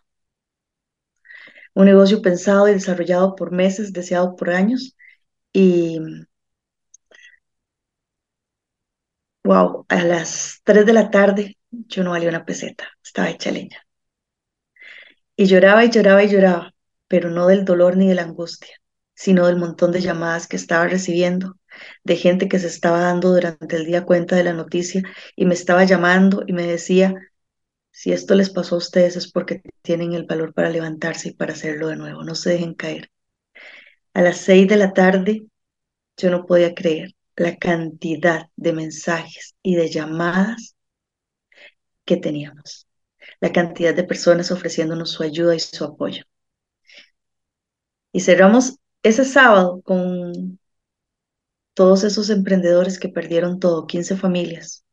[1.74, 4.96] Un negocio pensado y desarrollado por meses, deseado por años.
[5.54, 6.00] Y,
[9.44, 13.86] wow, a las tres de la tarde yo no valía una peseta, estaba hecha leña.
[15.36, 16.74] Y lloraba y lloraba y lloraba,
[17.08, 18.76] pero no del dolor ni de la angustia,
[19.14, 21.58] sino del montón de llamadas que estaba recibiendo,
[22.04, 25.04] de gente que se estaba dando durante el día cuenta de la noticia
[25.36, 27.14] y me estaba llamando y me decía,
[28.00, 31.52] si esto les pasó a ustedes es porque tienen el valor para levantarse y para
[31.52, 33.12] hacerlo de nuevo, no se dejen caer.
[34.14, 35.48] A las seis de la tarde
[36.16, 40.78] yo no podía creer la cantidad de mensajes y de llamadas
[42.06, 42.88] que teníamos,
[43.42, 46.24] la cantidad de personas ofreciéndonos su ayuda y su apoyo.
[48.14, 50.58] Y cerramos ese sábado con
[51.74, 54.86] todos esos emprendedores que perdieron todo, 15 familias.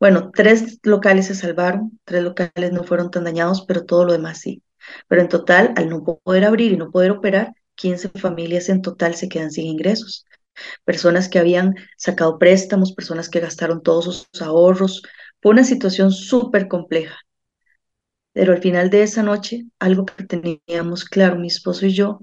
[0.00, 4.40] Bueno, tres locales se salvaron, tres locales no fueron tan dañados, pero todo lo demás
[4.40, 4.62] sí.
[5.08, 9.14] Pero en total, al no poder abrir y no poder operar, 15 familias en total
[9.14, 10.26] se quedan sin ingresos.
[10.84, 15.02] Personas que habían sacado préstamos, personas que gastaron todos sus ahorros.
[15.42, 17.16] Fue una situación súper compleja.
[18.34, 22.20] Pero al final de esa noche, algo que teníamos claro mi esposo y yo,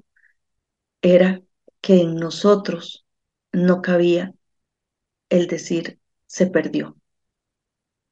[1.04, 1.42] era
[1.82, 3.06] que en nosotros
[3.52, 4.34] no cabía
[5.30, 6.98] el decir se perdió.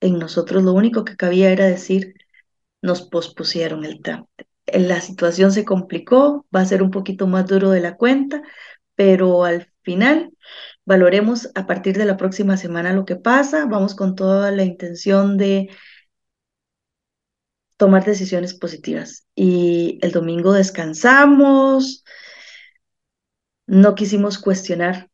[0.02, 2.16] En nosotros lo único que cabía era decir
[2.82, 4.48] nos pospusieron el trámite.
[4.68, 8.44] La situación se complicó, va a ser un poquito más duro de la cuenta,
[8.96, 10.32] pero al final
[10.86, 13.66] valoremos a partir de la próxima semana lo que pasa.
[13.66, 15.70] Vamos con toda la intención de
[17.78, 19.26] tomar decisiones positivas.
[19.36, 22.04] Y el domingo descansamos,
[23.68, 25.10] no quisimos cuestionar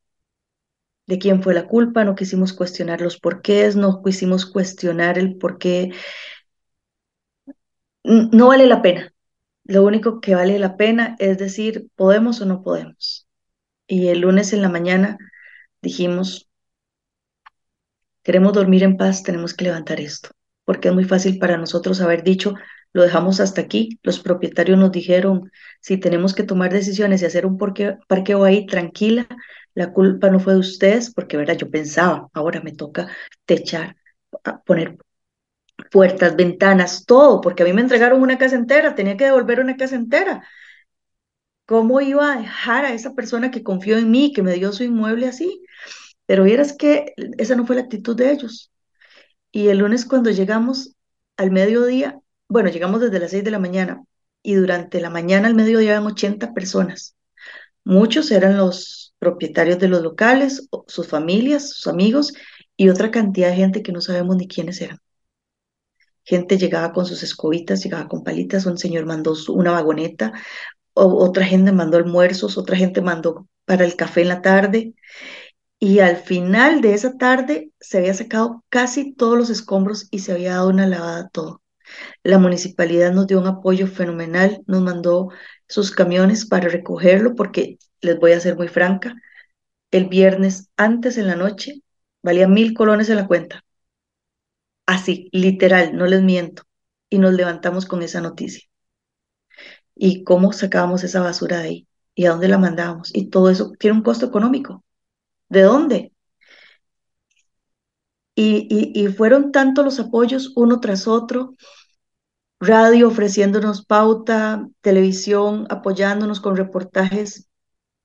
[1.08, 5.58] de quién fue la culpa, no quisimos cuestionar los porqués, no quisimos cuestionar el por
[5.58, 5.92] qué.
[8.04, 9.12] No vale la pena.
[9.64, 13.28] Lo único que vale la pena es decir, podemos o no podemos.
[13.88, 15.18] Y el lunes en la mañana
[15.82, 16.48] dijimos,
[18.24, 20.30] queremos dormir en paz, tenemos que levantar esto,
[20.66, 22.56] porque es muy fácil para nosotros haber dicho,
[22.94, 24.00] lo dejamos hasta aquí.
[24.04, 29.28] Los propietarios nos dijeron, si tenemos que tomar decisiones y hacer un parqueo ahí tranquila,
[29.76, 33.10] la culpa no fue de ustedes, porque verdad, yo pensaba, ahora me toca
[33.46, 33.98] techar,
[34.66, 34.98] poner
[35.92, 39.78] puertas, ventanas, todo, porque a mí me entregaron una casa entera, tenía que devolver una
[39.78, 40.44] casa entera.
[41.66, 44.84] ¿Cómo iba a dejar a esa persona que confió en mí, que me dio su
[44.84, 45.64] inmueble así?
[46.26, 48.72] Pero vieras que esa no fue la actitud de ellos.
[49.52, 50.96] Y el lunes cuando llegamos
[51.38, 54.04] al mediodía, bueno, llegamos desde las 6 de la mañana
[54.44, 57.16] y durante la mañana al mediodía eran 80 personas.
[57.84, 62.34] Muchos eran los propietarios de los locales, sus familias, sus amigos
[62.78, 65.00] y otra cantidad de gente que no sabemos ni quiénes eran.
[66.24, 70.32] Gente llegaba con sus escobitas, llegaba con palitas, un señor mandó una vagoneta,
[70.94, 74.94] otra gente mandó almuerzos, otra gente mandó para el café en la tarde.
[75.80, 80.34] Y al final de esa tarde se había sacado casi todos los escombros y se
[80.34, 81.62] había dado una lavada todo.
[82.24, 85.30] La municipalidad nos dio un apoyo fenomenal, nos mandó
[85.68, 89.16] sus camiones para recogerlo porque, les voy a ser muy franca,
[89.92, 91.82] el viernes antes en la noche
[92.24, 93.64] valía mil colones en la cuenta.
[94.88, 96.64] Así, literal, no les miento.
[97.10, 98.68] Y nos levantamos con esa noticia.
[99.96, 101.88] ¿Y cómo sacábamos esa basura de ahí?
[102.16, 103.12] ¿Y a dónde la mandábamos?
[103.14, 104.84] Y todo eso tiene un costo económico.
[105.50, 106.14] ¿De dónde?
[108.36, 111.56] Y, fueron tantos los apoyos uno tras otro,
[112.60, 117.48] radio ofreciéndonos pauta, televisión apoyándonos con reportajes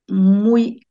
[0.09, 0.87] muy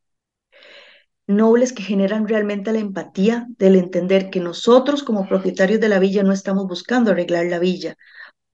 [1.27, 6.23] nobles que generan realmente la empatía del entender que nosotros como propietarios de la villa
[6.23, 7.95] no estamos buscando arreglar la villa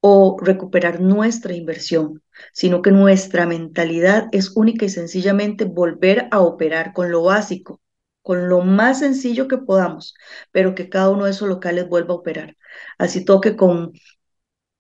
[0.02, 2.22] o recuperar nuestra inversión,
[2.54, 7.82] sino que nuestra mentalidad es única y sencillamente volver a operar con lo básico,
[8.26, 10.16] con lo más sencillo que podamos,
[10.52, 12.58] pero que cada uno de esos locales vuelva a operar.
[12.98, 13.94] Así toque con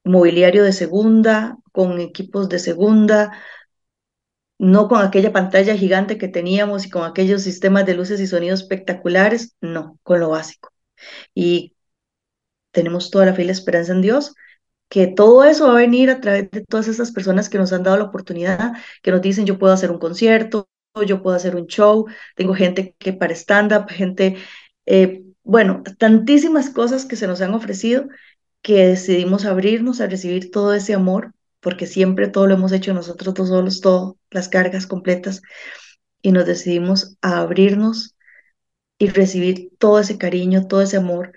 [0.03, 3.33] mobiliario de segunda, con equipos de segunda,
[4.57, 8.61] no con aquella pantalla gigante que teníamos y con aquellos sistemas de luces y sonidos
[8.61, 10.71] espectaculares, no, con lo básico.
[11.35, 11.75] Y
[12.71, 14.33] tenemos toda la fe y la esperanza en Dios
[14.89, 17.83] que todo eso va a venir a través de todas esas personas que nos han
[17.83, 18.73] dado la oportunidad,
[19.03, 20.67] que nos dicen yo puedo hacer un concierto,
[21.03, 24.37] yo puedo hacer un show, tengo gente que para stand-up, gente,
[24.85, 28.07] eh, bueno, tantísimas cosas que se nos han ofrecido
[28.61, 33.33] que decidimos abrirnos a recibir todo ese amor, porque siempre todo lo hemos hecho nosotros
[33.33, 35.41] dos solos, todas las cargas completas,
[36.21, 38.15] y nos decidimos a abrirnos
[38.97, 41.33] y recibir todo ese cariño, todo ese amor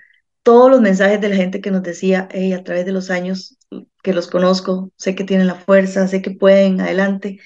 [0.49, 3.59] todos los mensajes de la gente que nos decía, hey, a través de los años
[4.03, 7.39] que los conozco, sé que tienen la fuerza, sé que pueden, adelante.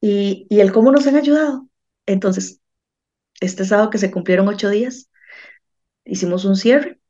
[0.00, 1.68] Y, y el cómo nos han ayudado.
[2.06, 2.60] Entonces,
[3.40, 5.10] este sábado que se cumplieron ocho días,
[6.04, 7.00] hicimos un cierre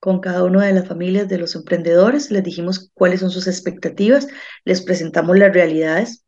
[0.00, 4.28] con cada una de las familias de los emprendedores, les dijimos cuáles son sus expectativas,
[4.64, 6.24] les presentamos las realidades.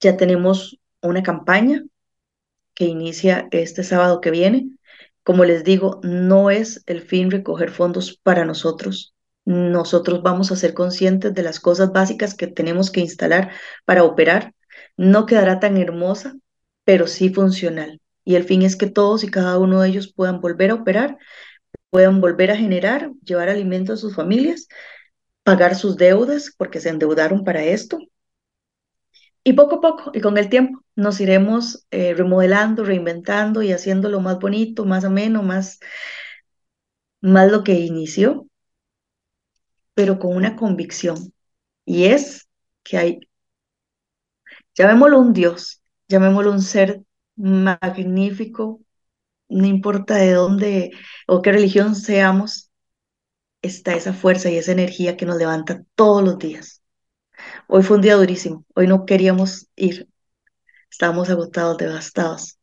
[0.00, 1.84] Ya tenemos una campaña
[2.74, 4.70] que inicia este sábado que viene,
[5.22, 9.14] como les digo, no es el fin recoger fondos para nosotros.
[9.48, 13.50] Nosotros vamos a ser conscientes de las cosas básicas que tenemos que instalar
[13.86, 14.52] para operar.
[14.98, 16.36] No quedará tan hermosa,
[16.84, 17.98] pero sí funcional.
[18.26, 21.16] Y el fin es que todos y cada uno de ellos puedan volver a operar,
[21.88, 24.68] puedan volver a generar, llevar alimento a sus familias,
[25.44, 27.98] pagar sus deudas, porque se endeudaron para esto,
[29.44, 34.20] y poco a poco, y con el tiempo, nos iremos eh, remodelando, reinventando y haciéndolo
[34.20, 35.80] más bonito, más ameno, más,
[37.22, 38.47] más lo que inició,
[39.98, 41.34] pero con una convicción.
[41.84, 42.48] Y es
[42.84, 43.20] que hay,
[44.76, 47.02] llamémoslo un Dios, llamémoslo un ser
[47.34, 48.80] magnífico,
[49.48, 50.92] no importa de dónde
[51.26, 52.70] o qué religión seamos,
[53.60, 56.80] está esa fuerza y esa energía que nos levanta todos los días.
[57.66, 60.08] Hoy fue un día durísimo, hoy no queríamos ir,
[60.88, 62.56] estábamos agotados, devastados,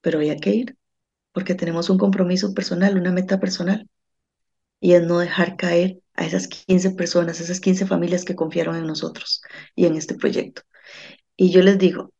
[0.00, 0.76] pero había que ir
[1.32, 3.90] porque tenemos un compromiso personal, una meta personal,
[4.82, 8.86] y es no dejar caer a esas 15 personas, esas 15 familias que confiaron en
[8.88, 9.42] nosotros
[9.76, 10.62] y en este proyecto.
[11.36, 12.12] Y yo les digo,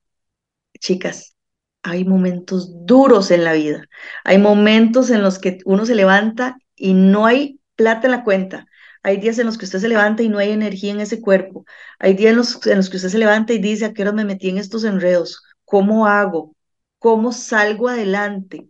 [0.81, 1.37] chicas,
[1.83, 3.87] hay momentos duros en la vida,
[4.25, 8.67] hay momentos en los que uno se levanta y no hay plata en la cuenta,
[9.03, 11.65] hay días en los que usted se levanta y no hay energía en ese cuerpo.
[11.99, 14.13] Hay días en los, en los que usted se levanta y dice, ¿a qué hora
[14.13, 15.43] me metí en estos enredos?
[15.65, 16.55] ¿Cómo hago?
[16.99, 18.69] ¿Cómo salgo adelante?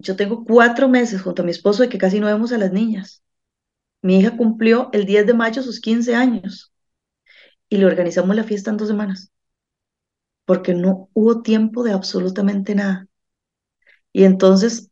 [0.00, 2.72] Yo tengo cuatro meses junto a mi esposo de que casi no vemos a las
[2.72, 3.22] niñas.
[4.02, 6.72] Mi hija cumplió el 10 de mayo sus 15 años
[7.70, 9.32] y le organizamos la fiesta en dos semanas
[10.44, 13.06] porque no hubo tiempo de absolutamente nada.
[14.12, 14.90] Y entonces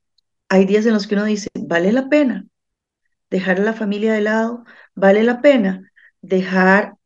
[0.48, 2.46] hay días en los que uno dice, vale la pena
[3.30, 5.92] dejar a la familia de lado, vale la pena
[6.22, 6.96] dejar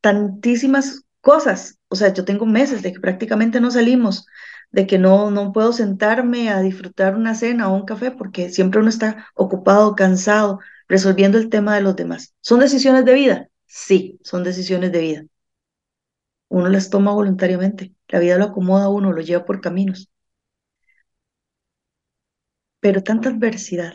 [0.00, 1.78] tantísimas cosas.
[1.88, 4.26] O sea, yo tengo meses de que prácticamente no salimos,
[4.70, 8.80] de que no, no puedo sentarme a disfrutar una cena o un café porque siempre
[8.80, 12.34] uno está ocupado, cansado, resolviendo el tema de los demás.
[12.40, 13.48] ¿Son decisiones de vida?
[13.66, 15.24] Sí, son decisiones de vida.
[16.50, 17.94] Uno las toma voluntariamente.
[18.08, 20.10] La vida lo acomoda a uno, lo lleva por caminos
[22.80, 23.94] pero tanta adversidad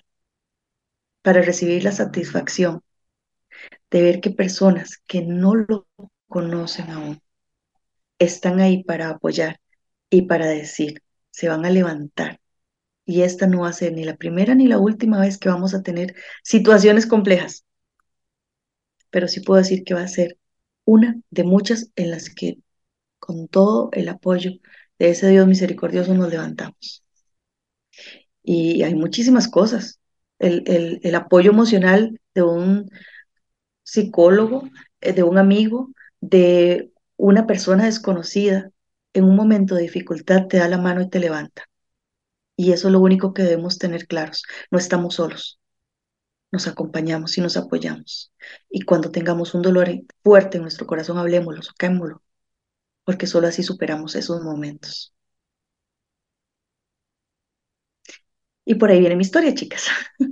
[1.24, 2.82] para recibir la satisfacción
[3.92, 5.88] de ver que personas que no lo
[6.28, 7.22] conocen aún
[8.20, 9.60] están ahí para apoyar
[10.14, 11.02] y para decir,
[11.32, 12.40] se van a levantar.
[13.06, 15.74] Y esta no va a ser ni la primera ni la última vez que vamos
[15.74, 17.66] a tener situaciones complejas.
[19.10, 20.38] Pero sí puedo decir que va a ser
[20.86, 22.60] una de muchas en las que
[23.20, 24.52] con todo el apoyo
[25.00, 27.04] de ese Dios misericordioso nos levantamos.
[28.44, 30.00] Y hay muchísimas cosas.
[30.38, 32.92] El, el, el apoyo emocional de un
[33.82, 34.70] psicólogo,
[35.02, 35.90] eh, de un amigo,
[36.22, 38.73] de una persona desconocida,
[39.14, 41.66] en un momento de dificultad te da la mano y te levanta.
[42.58, 44.44] Y eso es lo único que debemos tener claros.
[44.72, 45.60] No estamos solos.
[46.52, 48.34] Nos acompañamos y nos apoyamos.
[48.70, 49.90] Y cuando tengamos un dolor
[50.24, 52.24] fuerte en nuestro corazón, hablemoslo, saquémoslo,
[53.06, 55.14] porque solo así superamos esos momentos.
[58.66, 59.88] Y por ahí viene mi historia, chicas.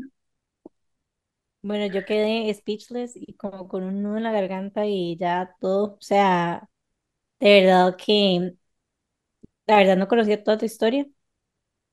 [1.63, 5.93] Bueno, yo quedé speechless y como con un nudo en la garganta y ya todo,
[5.93, 6.67] o sea,
[7.39, 8.55] de verdad que,
[9.71, 11.09] la verdad no conocía toda tu historia, o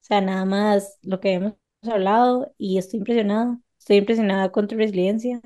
[0.01, 5.41] sea, nada más lo que hemos hablado y estoy impresionada, estoy impresionada con tu resiliencia,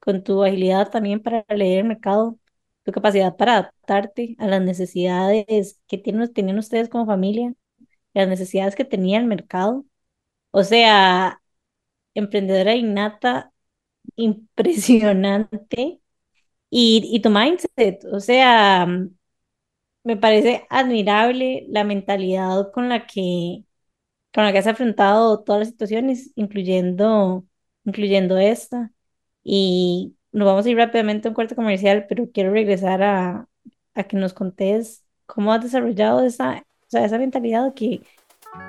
[0.00, 2.38] con tu agilidad también para leer el mercado,
[2.84, 7.54] tu capacidad para adaptarte a las necesidades que tienen, tienen ustedes como familia,
[8.14, 9.86] las necesidades que tenía el mercado.
[10.52, 11.42] O sea,
[12.14, 13.52] emprendedora innata
[14.16, 16.00] impresionante
[16.70, 18.86] y, y tu mindset, o sea,
[20.04, 23.64] me parece admirable la mentalidad con la que,
[24.34, 27.46] con la que has afrontado todas las situaciones, incluyendo,
[27.84, 28.92] incluyendo esta.
[29.44, 33.48] Y nos vamos a ir rápidamente a un corte comercial, pero quiero regresar a,
[33.94, 38.02] a que nos contés cómo has desarrollado esa, o sea, esa mentalidad que,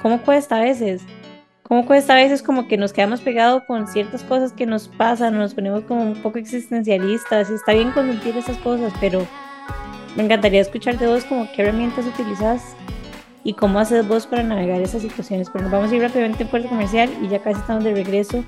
[0.01, 1.03] cómo cuesta a veces
[1.63, 5.38] cómo cuesta a veces como que nos quedamos pegados con ciertas cosas que nos pasan,
[5.38, 9.25] nos ponemos como un poco existencialistas, y está bien consentir esas cosas, pero
[10.16, 12.76] me encantaría escuchar de vos como qué herramientas utilizas
[13.43, 15.49] y cómo haces vos para navegar esas situaciones.
[15.49, 18.45] Pero nos vamos a ir rápidamente en puerto comercial y ya casi estamos de regreso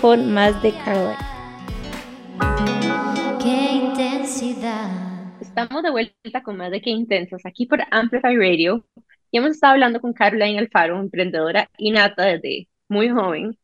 [0.00, 1.16] con más de Caroline.
[3.42, 4.90] Qué intensidad.
[5.40, 8.84] Estamos de vuelta con más de Qué Intensas aquí por Amplify Radio
[9.30, 13.56] y hemos estado hablando con Caroline Alfaro, emprendedora innata desde muy joven,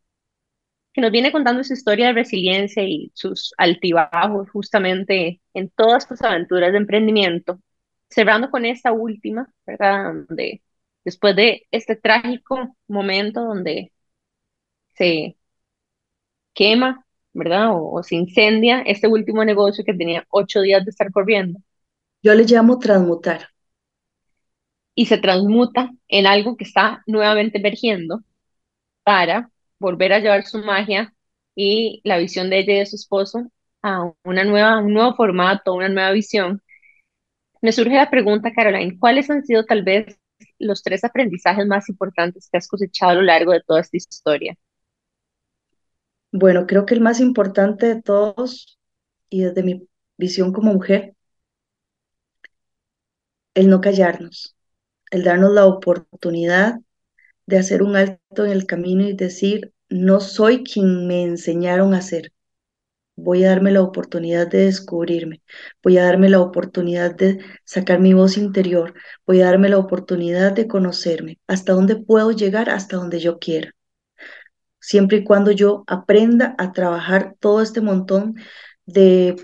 [0.93, 6.21] que nos viene contando su historia de resiliencia y sus altibajos justamente en todas sus
[6.23, 7.61] aventuras de emprendimiento.
[8.09, 10.13] Cerrando con esta última, ¿verdad?
[10.13, 10.63] Donde
[11.05, 13.93] después de este trágico momento donde
[14.95, 15.37] se
[16.55, 17.71] quema, ¿verdad?
[17.73, 21.59] O, o, se incendia este último negocio que tenía ocho días de estar corriendo.
[22.23, 23.49] Yo le llamo transmutar
[24.95, 28.21] y se transmuta en algo que está nuevamente emergiendo
[29.05, 29.52] para
[29.83, 31.15] volver a llevar su magia
[31.55, 33.51] y la visión de ella y de su esposo
[33.83, 36.63] a una nueva, un nuevo formato, una nueva visión.
[37.61, 40.19] Me surge la pregunta, Caroline, ¿cuáles han sido tal vez
[40.59, 44.57] los tres aprendizajes más importantes que has cosechado a lo largo de toda esta historia?
[46.33, 48.79] Bueno, creo que el más importante de todos,
[49.29, 51.15] y desde mi visión como mujer,
[53.55, 54.57] el no callarnos
[55.13, 56.81] el darnos la oportunidad
[57.53, 62.01] de hacer un alto en el camino y decir, no soy quien me enseñaron a
[62.01, 62.33] ser.
[63.15, 65.43] Voy a darme la oportunidad de descubrirme,
[65.83, 68.95] voy a darme la oportunidad de sacar mi voz interior,
[69.27, 73.73] voy a darme la oportunidad de conocerme, hasta dónde puedo llegar, hasta donde yo quiera.
[74.81, 78.35] Siempre y cuando yo aprenda a trabajar todo este montón
[78.87, 79.37] de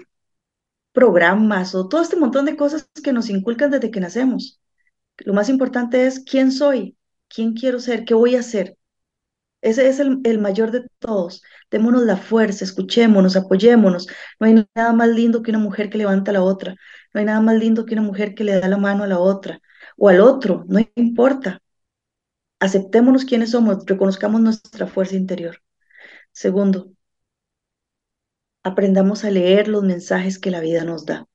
[0.92, 4.60] programas o todo este montón de cosas que nos inculcan desde que nacemos.
[5.18, 6.97] Lo más importante es quién soy,
[7.28, 8.76] quién quiero ser, qué voy a hacer.
[9.60, 11.42] Ese es el, el, mayor de todos.
[11.70, 14.06] Démonos la fuerza, escuchémonos, apoyémonos.
[14.40, 16.76] No hay nada más lindo que una mujer que levanta a la otra.
[17.12, 19.18] No hay nada más lindo que una mujer que le da la mano a la
[19.18, 19.60] otra
[19.96, 20.64] o al otro.
[20.68, 21.60] No importa.
[22.60, 25.60] Aceptémonos quiénes somos, reconozcamos nuestra fuerza interior.
[26.32, 26.92] Segundo,
[28.62, 31.26] aprendamos a leer los mensajes que la vida nos da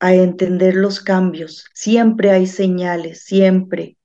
[0.00, 1.66] a entender los cambios.
[1.74, 3.97] Siempre hay señales, siempre.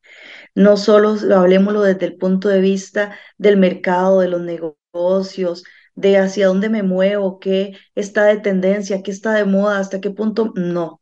[0.55, 5.63] No solo hablemoslo desde el punto de vista del mercado, de los negocios,
[5.95, 10.11] de hacia dónde me muevo, qué está de tendencia, qué está de moda, hasta qué
[10.11, 10.51] punto.
[10.55, 11.01] No.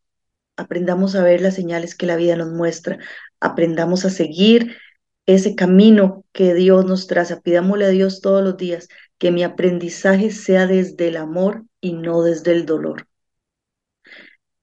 [0.58, 3.00] Aprendamos a ver las señales que la vida nos muestra.
[3.40, 4.78] Aprendamos a seguir
[5.26, 7.42] ese camino que Dios nos traza.
[7.42, 8.88] Pidámosle a Dios todos los días
[9.18, 13.08] que mi aprendizaje sea desde el amor y no desde el dolor.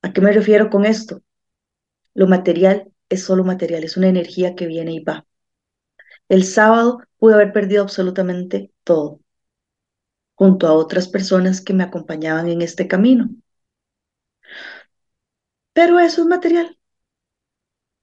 [0.02, 1.22] ¿A qué me refiero con esto?
[2.14, 5.26] Lo material es solo material, es una energía que viene y va.
[6.30, 9.20] El sábado pude haber perdido absolutamente todo,
[10.36, 13.28] junto a otras personas que me acompañaban en este camino.
[15.72, 16.76] Pero eso es material.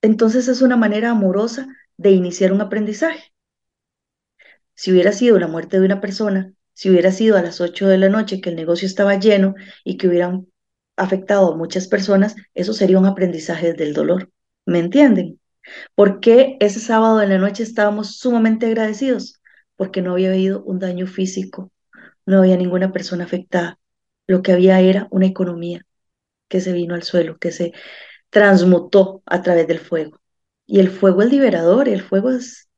[0.00, 3.34] Entonces es una manera amorosa de iniciar un aprendizaje.
[4.74, 7.98] Si hubiera sido la muerte de una persona, si hubiera sido a las 8 de
[7.98, 9.54] la noche que el negocio estaba lleno
[9.84, 10.46] y que hubieran
[10.96, 14.30] afectado a muchas personas, eso sería un aprendizaje del dolor.
[14.66, 15.40] ¿Me entienden?
[15.94, 19.40] ¿Por qué ese sábado en la noche estábamos sumamente agradecidos?
[19.76, 21.72] Porque no había habido un daño físico,
[22.26, 23.78] no había ninguna persona afectada.
[24.26, 25.86] Lo que había era una economía
[26.48, 27.72] que se vino al suelo, que se
[28.30, 30.20] transmutó a través del fuego.
[30.66, 32.68] Y el fuego es liberador, el fuego es...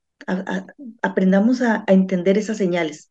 [1.03, 3.11] aprendamos a entender esas señales.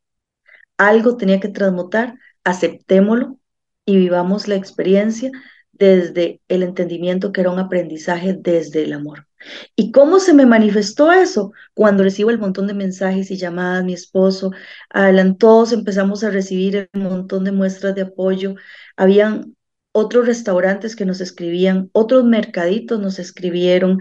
[0.78, 3.40] Algo tenía que transmutar, aceptémoslo,
[3.86, 5.32] y vivamos la experiencia
[5.78, 9.28] desde el entendimiento que era un aprendizaje desde el amor.
[9.76, 11.52] ¿Y cómo se me manifestó eso?
[11.74, 14.52] Cuando recibo el montón de mensajes y llamadas, mi esposo,
[14.90, 18.56] Alan, todos empezamos a recibir un montón de muestras de apoyo.
[18.96, 19.56] Habían
[19.92, 24.00] otros restaurantes que nos escribían, otros mercaditos nos escribieron,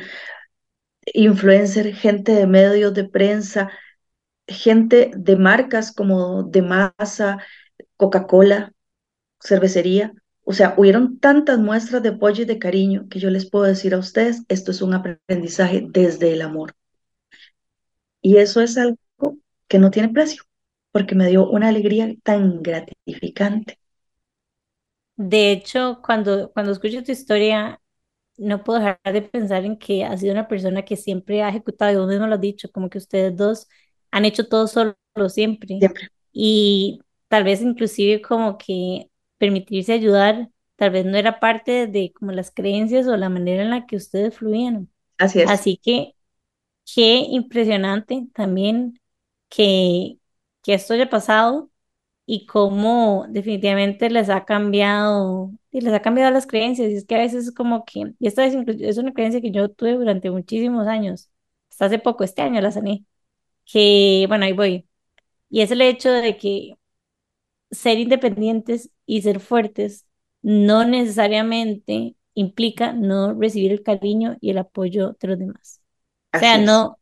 [1.14, 3.70] influencer, gente de medios de prensa,
[4.46, 7.38] gente de marcas como de masa,
[7.96, 8.72] Coca-Cola,
[9.40, 10.12] cervecería.
[10.48, 13.94] O sea, hubieron tantas muestras de apoyo y de cariño que yo les puedo decir
[13.94, 16.72] a ustedes, esto es un aprendizaje desde el amor.
[18.22, 18.96] Y eso es algo
[19.66, 20.44] que no tiene precio,
[20.92, 23.80] porque me dio una alegría tan gratificante.
[25.16, 27.80] De hecho, cuando, cuando escucho tu historia,
[28.36, 31.90] no puedo dejar de pensar en que ha sido una persona que siempre ha ejecutado,
[31.92, 33.66] y vos mismo lo has dicho, como que ustedes dos
[34.12, 34.94] han hecho todo solo
[35.28, 35.78] siempre.
[35.80, 36.08] Siempre.
[36.32, 42.32] Y tal vez inclusive como que permitirse ayudar, tal vez no era parte de como
[42.32, 44.90] las creencias o la manera en la que ustedes fluían.
[45.18, 45.50] Así es.
[45.50, 46.14] Así que
[46.94, 49.00] qué impresionante también
[49.48, 50.18] que,
[50.62, 51.70] que esto haya pasado
[52.26, 56.90] y cómo definitivamente les ha cambiado, y les ha cambiado las creencias.
[56.90, 59.50] Y es que a veces es como que, y esta es, es una creencia que
[59.52, 61.30] yo tuve durante muchísimos años,
[61.70, 63.04] hasta hace poco, este año la sané,
[63.66, 64.88] que, bueno, ahí voy.
[65.50, 66.75] Y es el hecho de que
[67.70, 70.06] ser independientes y ser fuertes
[70.42, 75.80] no necesariamente implica no recibir el cariño y el apoyo de los demás.
[76.36, 76.98] O sea, no,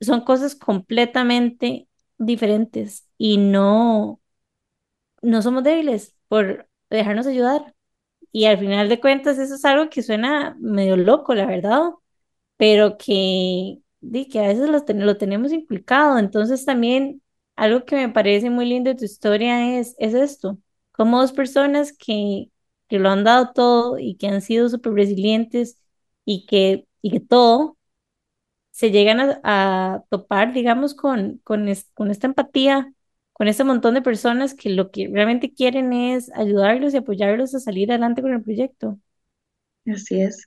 [0.00, 1.88] son cosas completamente
[2.18, 4.20] diferentes y no,
[5.22, 7.74] no somos débiles por dejarnos ayudar.
[8.32, 11.82] Y al final de cuentas, eso es algo que suena medio loco, la verdad,
[12.56, 13.80] pero que,
[14.30, 16.18] que a veces lo, lo tenemos implicado.
[16.18, 17.22] Entonces también
[17.58, 20.58] algo que me parece muy lindo de tu historia es, es esto,
[20.92, 22.50] como dos personas que,
[22.88, 25.78] que lo han dado todo y que han sido súper resilientes
[26.24, 27.78] y que, y que todo
[28.70, 32.92] se llegan a, topar, digamos, con, con, con esta empatía,
[33.32, 37.60] con este montón de personas que lo que realmente quieren es ayudarlos y apoyarlos a
[37.60, 38.98] salir adelante con el proyecto.
[39.86, 40.46] Así es.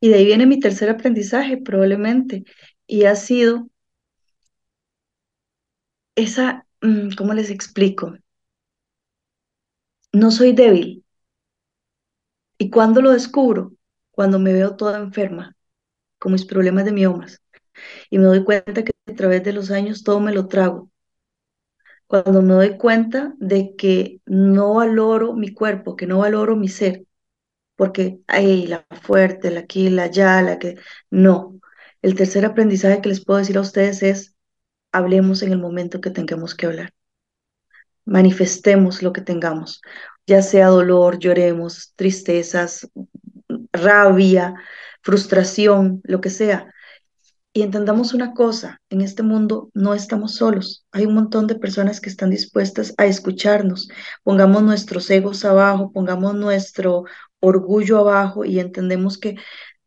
[0.00, 2.44] Y de ahí viene mi tercer aprendizaje, probablemente,
[2.86, 3.68] y ha sido
[6.18, 8.14] esa, mm, ¿cómo les explico?
[10.12, 11.02] No soy débil.
[12.58, 13.72] ¿Y cuando lo descubro?
[14.10, 15.56] Cuando me veo toda enferma,
[16.18, 17.42] con mis problemas de miomas,
[18.10, 20.90] y me doy cuenta que a través de los años todo me lo trago.
[22.06, 27.04] Cuando me doy cuenta de que no valoro mi cuerpo, que no valoro mi ser,
[27.76, 30.76] porque, ay, la fuerte, la aquí, la allá, la que...
[31.10, 31.60] No.
[32.02, 34.36] El tercer aprendizaje que les puedo decir a ustedes es,
[34.92, 36.92] hablemos en el momento que tengamos que hablar.
[38.04, 39.82] Manifestemos lo que tengamos,
[40.26, 42.88] ya sea dolor, lloremos, tristezas,
[43.72, 44.54] rabia,
[45.02, 46.72] frustración, lo que sea.
[47.52, 52.00] Y entendamos una cosa, en este mundo no estamos solos, hay un montón de personas
[52.00, 53.88] que están dispuestas a escucharnos.
[54.22, 57.04] Pongamos nuestros egos abajo, pongamos nuestro
[57.40, 59.36] orgullo abajo y que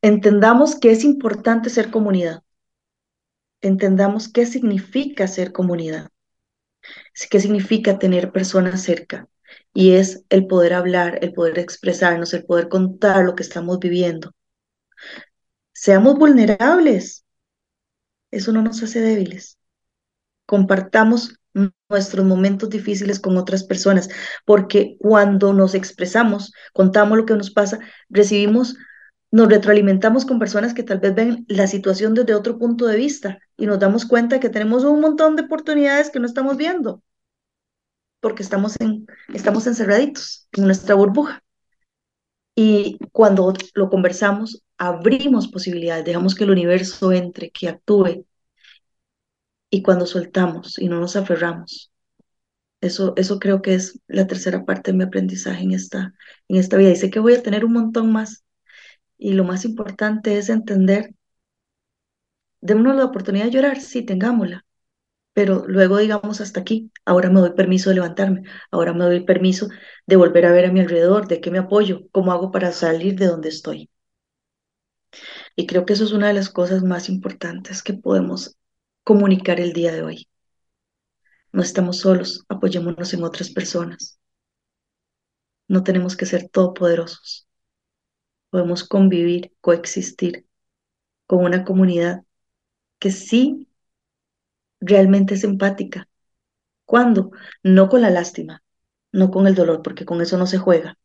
[0.02, 2.42] entendamos que es importante ser comunidad
[3.62, 6.10] entendamos qué significa ser comunidad,
[7.30, 9.28] qué significa tener personas cerca.
[9.74, 14.34] Y es el poder hablar, el poder expresarnos, el poder contar lo que estamos viviendo.
[15.74, 17.26] Seamos vulnerables.
[18.32, 19.58] Eso no nos hace débiles.
[20.46, 21.40] Compartamos
[21.90, 24.10] nuestros momentos difíciles con otras personas,
[24.46, 28.76] porque cuando nos expresamos, contamos lo que nos pasa, recibimos
[29.32, 33.40] nos retroalimentamos con personas que tal vez ven la situación desde otro punto de vista
[33.58, 37.02] y nos damos cuenta que tenemos un montón de oportunidades que no estamos viendo
[38.22, 41.44] porque estamos, en, estamos encerraditos en nuestra burbuja.
[42.56, 48.26] Y cuando lo conversamos, abrimos posibilidades, dejamos que el universo entre, que actúe.
[49.70, 51.92] Y cuando soltamos y no nos aferramos,
[52.82, 56.14] eso, eso creo que es la tercera parte de mi aprendizaje en esta,
[56.48, 56.92] en esta vida.
[56.92, 58.44] Y sé que voy a tener un montón más,
[59.22, 61.14] y lo más importante es entender,
[62.62, 64.66] démonos la oportunidad de llorar, sí, tengámosla,
[65.34, 69.70] pero luego digamos hasta aquí, ahora me doy permiso de levantarme, ahora me doy permiso
[70.08, 73.16] de volver a ver a mi alrededor, de qué me apoyo, cómo hago para salir
[73.20, 73.90] de donde estoy.
[75.56, 78.58] Y creo que eso es una de las cosas más importantes que podemos
[79.04, 80.28] comunicar el día de hoy.
[81.54, 84.20] No estamos solos, apoyémonos en otras personas.
[85.68, 87.48] No tenemos que ser todopoderosos
[88.52, 90.46] podemos convivir, coexistir
[91.28, 92.24] con una comunidad
[93.00, 93.68] que sí
[94.82, 96.08] realmente es empática.
[96.86, 97.32] ¿Cuándo?
[97.64, 98.64] No con la lástima,
[99.12, 100.98] no con el dolor, porque con eso no se juega.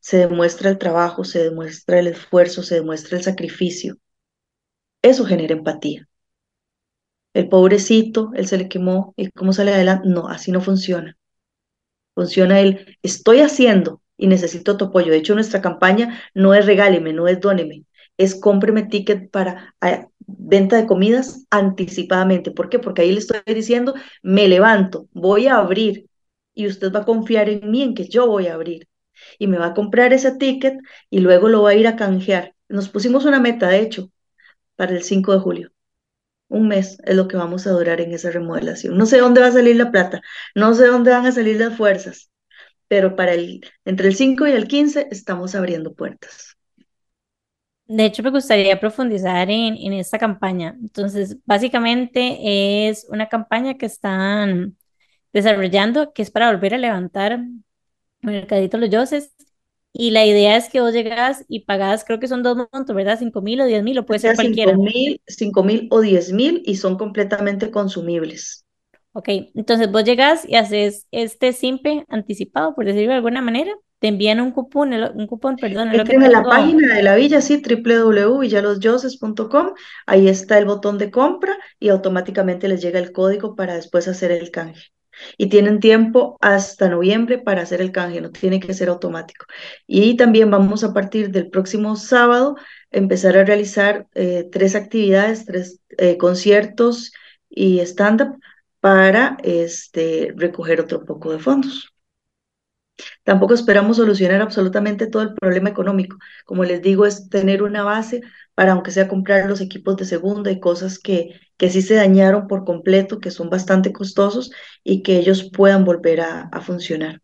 [0.00, 3.98] Se demuestra el trabajo, se demuestra el esfuerzo, se demuestra el sacrificio.
[5.02, 6.08] Eso genera empatía.
[7.34, 10.08] El pobrecito, él se le quemó, ¿y cómo sale adelante?
[10.08, 11.16] No, así no funciona.
[12.14, 15.12] Funciona el estoy haciendo y necesito tu apoyo.
[15.12, 17.84] De hecho, nuestra campaña no es regáleme, no es dóneme,
[18.16, 22.50] es cómpreme ticket para ah, venta de comidas anticipadamente.
[22.50, 22.78] ¿Por qué?
[22.78, 26.06] Porque ahí le estoy diciendo, me levanto, voy a abrir
[26.54, 28.88] y usted va a confiar en mí, en que yo voy a abrir.
[29.38, 30.74] Y me va a comprar ese ticket
[31.10, 32.54] y luego lo va a ir a canjear.
[32.68, 34.10] Nos pusimos una meta, de hecho,
[34.76, 35.72] para el 5 de julio.
[36.48, 38.96] Un mes es lo que vamos a durar en esa remodelación.
[38.96, 40.22] No sé dónde va a salir la plata,
[40.54, 42.30] no sé dónde van a salir las fuerzas,
[42.88, 46.56] pero para el, entre el 5 y el 15 estamos abriendo puertas.
[47.86, 50.74] De hecho, me gustaría profundizar en, en esta campaña.
[50.80, 54.76] Entonces, básicamente es una campaña que están
[55.32, 57.40] desarrollando, que es para volver a levantar
[58.22, 59.34] Mercadito Los Yoses.
[59.92, 63.18] Y la idea es que vos llegas y pagás, creo que son dos montos, ¿verdad?
[63.18, 64.74] Cinco mil o diez mil, o puede ser cualquiera.
[64.74, 68.63] Cinco mil, cinco mil o diez mil y son completamente consumibles.
[69.16, 74.08] Ok, entonces vos llegas y haces este simple anticipado, por decirlo de alguna manera, te
[74.08, 75.96] envían un cupón, un cupón, perdón.
[75.96, 79.74] Lo que en la página de la villa, sí, www.villalosyoses.com,
[80.06, 84.32] ahí está el botón de compra y automáticamente les llega el código para después hacer
[84.32, 84.88] el canje.
[85.38, 89.46] Y tienen tiempo hasta noviembre para hacer el canje, no tiene que ser automático.
[89.86, 92.56] Y también vamos a partir del próximo sábado
[92.90, 97.12] empezar a realizar eh, tres actividades, tres eh, conciertos
[97.48, 98.40] y stand-up
[98.84, 101.94] para este, recoger otro poco de fondos.
[103.22, 106.18] Tampoco esperamos solucionar absolutamente todo el problema económico.
[106.44, 108.20] Como les digo, es tener una base
[108.54, 112.46] para, aunque sea comprar los equipos de segunda y cosas que, que sí se dañaron
[112.46, 117.22] por completo, que son bastante costosos y que ellos puedan volver a, funcionar.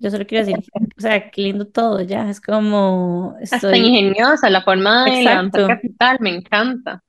[0.00, 0.62] Yo solo quiero decir,
[0.98, 3.36] o sea, qué lindo todo, ya, es como...
[3.40, 3.78] Estoy...
[3.78, 7.02] ingeniosa la forma de levantar capital, me encanta.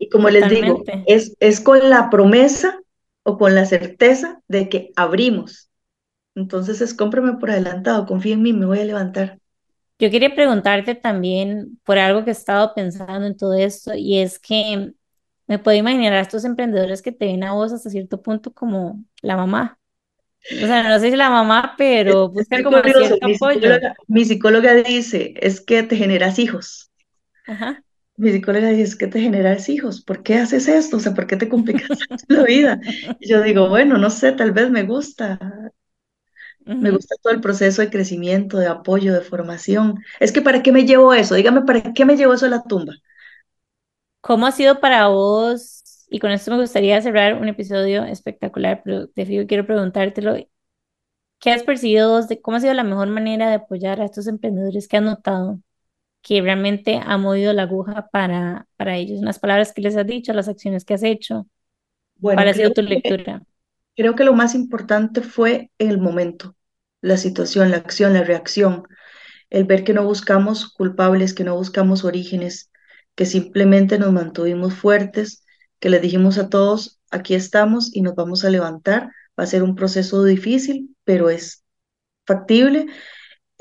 [0.00, 2.80] Y como les digo, es, es con la promesa
[3.22, 5.70] o con la certeza de que abrimos.
[6.34, 9.38] Entonces es cómprame por adelantado, confía en mí, me voy a levantar.
[9.98, 14.38] Yo quería preguntarte también por algo que he estado pensando en todo esto y es
[14.38, 14.94] que
[15.46, 19.04] me puedo imaginar a estos emprendedores que te ven a vos hasta cierto punto como
[19.20, 19.78] la mamá.
[20.50, 23.60] O sea, no sé si la mamá, pero buscan como cierto mi apoyo.
[23.60, 26.90] Psicóloga, mi psicóloga dice, es que te generas hijos.
[27.46, 27.84] Ajá.
[28.20, 30.02] Mi psicóloga dice, que te generas hijos.
[30.02, 30.98] ¿Por qué haces esto?
[30.98, 31.98] O sea, ¿por qué te complicas
[32.28, 32.78] la vida?
[33.18, 35.38] Y yo digo, bueno, no sé, tal vez me gusta.
[36.66, 40.04] Me gusta todo el proceso de crecimiento, de apoyo, de formación.
[40.20, 41.34] Es que ¿para qué me llevo eso?
[41.34, 42.92] Dígame, ¿para qué me llevo eso a la tumba?
[44.20, 46.06] ¿Cómo ha sido para vos?
[46.10, 50.36] Y con esto me gustaría cerrar un episodio espectacular, pero te fijo, quiero preguntártelo.
[51.38, 54.26] ¿Qué has percibido vos de cómo ha sido la mejor manera de apoyar a estos
[54.26, 55.60] emprendedores que han notado
[56.22, 59.20] que realmente ha movido la aguja para, para ellos?
[59.20, 61.46] Las palabras que les has dicho, las acciones que has hecho.
[62.16, 63.42] Bueno, ¿Cuál ha sido tu lectura?
[63.96, 66.56] Creo que lo más importante fue el momento,
[67.00, 68.84] la situación, la acción, la reacción,
[69.50, 72.70] el ver que no buscamos culpables, que no buscamos orígenes,
[73.14, 75.44] que simplemente nos mantuvimos fuertes,
[75.80, 79.10] que les dijimos a todos, aquí estamos y nos vamos a levantar.
[79.38, 81.64] Va a ser un proceso difícil, pero es
[82.26, 82.86] factible.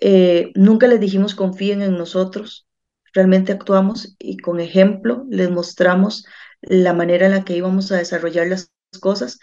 [0.01, 2.67] Eh, nunca les dijimos confíen en nosotros,
[3.13, 6.25] realmente actuamos y con ejemplo les mostramos
[6.61, 8.71] la manera en la que íbamos a desarrollar las
[9.01, 9.39] cosas.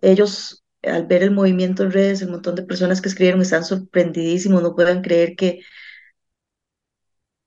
[0.00, 4.62] Ellos, al ver el movimiento en redes, el montón de personas que escribieron, están sorprendidísimos,
[4.62, 5.60] no pueden creer que,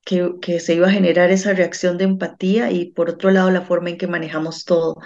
[0.05, 3.61] que, que se iba a generar esa reacción de empatía y por otro lado la
[3.61, 4.97] forma en que manejamos todo,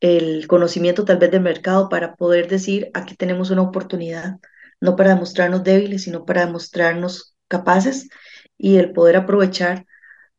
[0.00, 4.38] el conocimiento tal vez del mercado para poder decir, aquí tenemos una oportunidad,
[4.80, 8.08] no para demostrarnos débiles, sino para demostrarnos capaces
[8.58, 9.86] y el poder aprovechar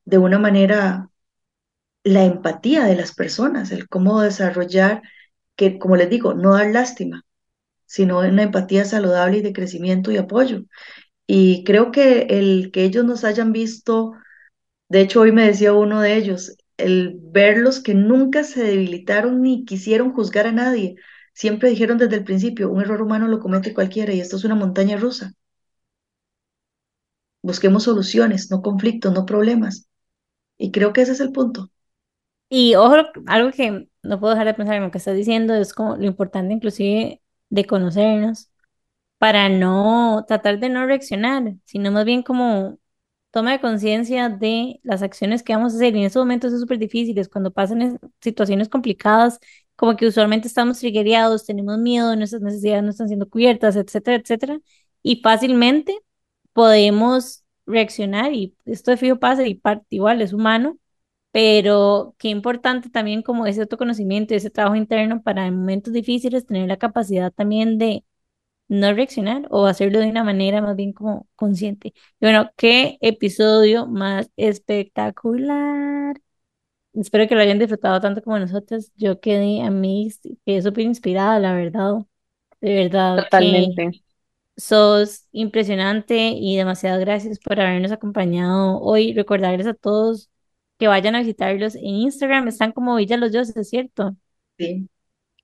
[0.06, 1.10] de una manera
[2.04, 5.02] la empatía de las personas, el cómo desarrollar
[5.56, 7.26] que, como les digo, no dar lástima,
[7.86, 10.64] sino una empatía saludable y de crecimiento y apoyo.
[11.28, 14.14] Y creo que el que ellos nos hayan visto,
[14.90, 19.66] de hecho hoy me decía uno de ellos, el verlos que nunca se debilitaron ni
[19.66, 20.96] quisieron juzgar a nadie,
[21.36, 24.56] siempre dijeron desde el principio, un error humano lo comete cualquiera y esto es una
[24.56, 25.34] montaña rusa.
[27.44, 29.88] Busquemos soluciones, no conflictos, no problemas.
[30.58, 31.70] Y creo que ese es el punto.
[32.50, 32.96] Y ojo,
[33.28, 36.06] algo que no puedo dejar de pensar en lo que estás diciendo es como lo
[36.06, 38.50] importante inclusive de conocernos
[39.18, 42.80] para no tratar de no reaccionar, sino más bien como
[43.32, 45.96] toma de conciencia de las acciones que vamos a hacer.
[45.96, 49.40] Y en esos momentos es súper difíciles, cuando pasan situaciones complicadas,
[49.76, 54.60] como que usualmente estamos triggereados, tenemos miedo, nuestras necesidades no están siendo cubiertas, etcétera, etcétera.
[55.04, 56.00] Y fácilmente
[56.54, 60.78] podemos reaccionar y esto de fijo pasa y parte igual, es humano,
[61.32, 66.46] pero qué importante también como ese autoconocimiento y ese trabajo interno para en momentos difíciles
[66.46, 68.06] tener la capacidad también de
[68.68, 71.90] no reaccionar o hacerlo de una manera más bien como consciente.
[71.90, 76.18] Y bueno, qué episodio más espectacular.
[76.96, 78.92] Espero que lo hayan disfrutado tanto como nosotros.
[78.96, 80.10] Yo quedé a mí,
[80.46, 81.96] quedé súper inspirada, la verdad.
[82.62, 83.92] De verdad que Totalmente.
[84.58, 89.14] sos impresionante y demasiadas gracias por habernos acompañado hoy.
[89.14, 90.30] Recordarles a todos
[90.80, 92.48] que vayan a visitarlos en Instagram.
[92.50, 94.16] Están como Villa Los Dioses, ¿cierto?
[94.58, 94.90] Sí,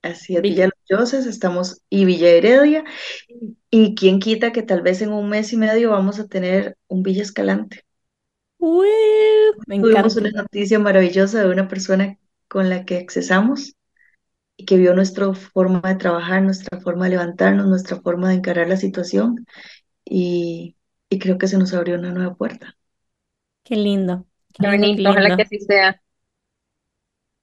[0.03, 2.85] así es, Vill- Villa Los Dioses, estamos y Villa Heredia,
[3.71, 7.03] y quién quita que tal vez en un mes y medio vamos a tener un
[7.03, 7.85] Villa Escalante.
[8.61, 8.89] ¡Uy!
[9.67, 13.75] Me Tuvimos una noticia maravillosa de una persona con la que accesamos
[14.57, 18.69] y que vio nuestra forma de trabajar, nuestra forma de levantarnos, nuestra forma de encarar
[18.69, 19.45] la situación
[20.05, 20.77] y,
[21.09, 22.77] y creo que se nos abrió una nueva puerta.
[23.63, 26.01] Qué lindo, qué Qué lindo, bonito, ojalá que así sea.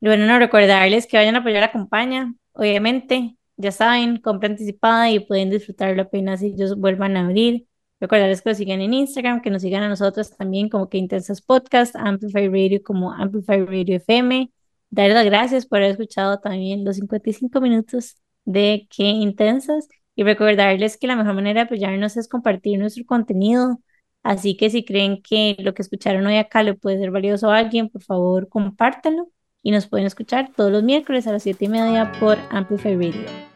[0.00, 5.10] Y bueno, no recordarles que vayan a apoyar a Campaña, obviamente, ya saben, compra anticipada
[5.10, 7.67] y pueden disfrutarlo apenas ellos vuelvan a abrir.
[8.00, 11.42] Recordarles que lo sigan en Instagram, que nos sigan a nosotros también como que Intensas
[11.42, 14.52] Podcast, Amplify Radio como Amplify Radio FM.
[14.90, 20.96] Darles las gracias por haber escuchado también los 55 minutos de Qué Intensas y recordarles
[20.96, 23.80] que la mejor manera de apoyarnos es compartir nuestro contenido.
[24.22, 27.58] Así que si creen que lo que escucharon hoy acá le puede ser valioso a
[27.58, 29.30] alguien, por favor, compártanlo
[29.62, 33.48] y nos pueden escuchar todos los miércoles a las siete y media por Amplify Radio.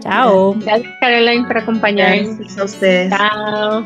[0.00, 0.54] Chao.
[0.54, 2.36] Gracias, Caroline, por acompañarnos.
[2.36, 3.10] gracias a ustedes.
[3.10, 3.84] Chao.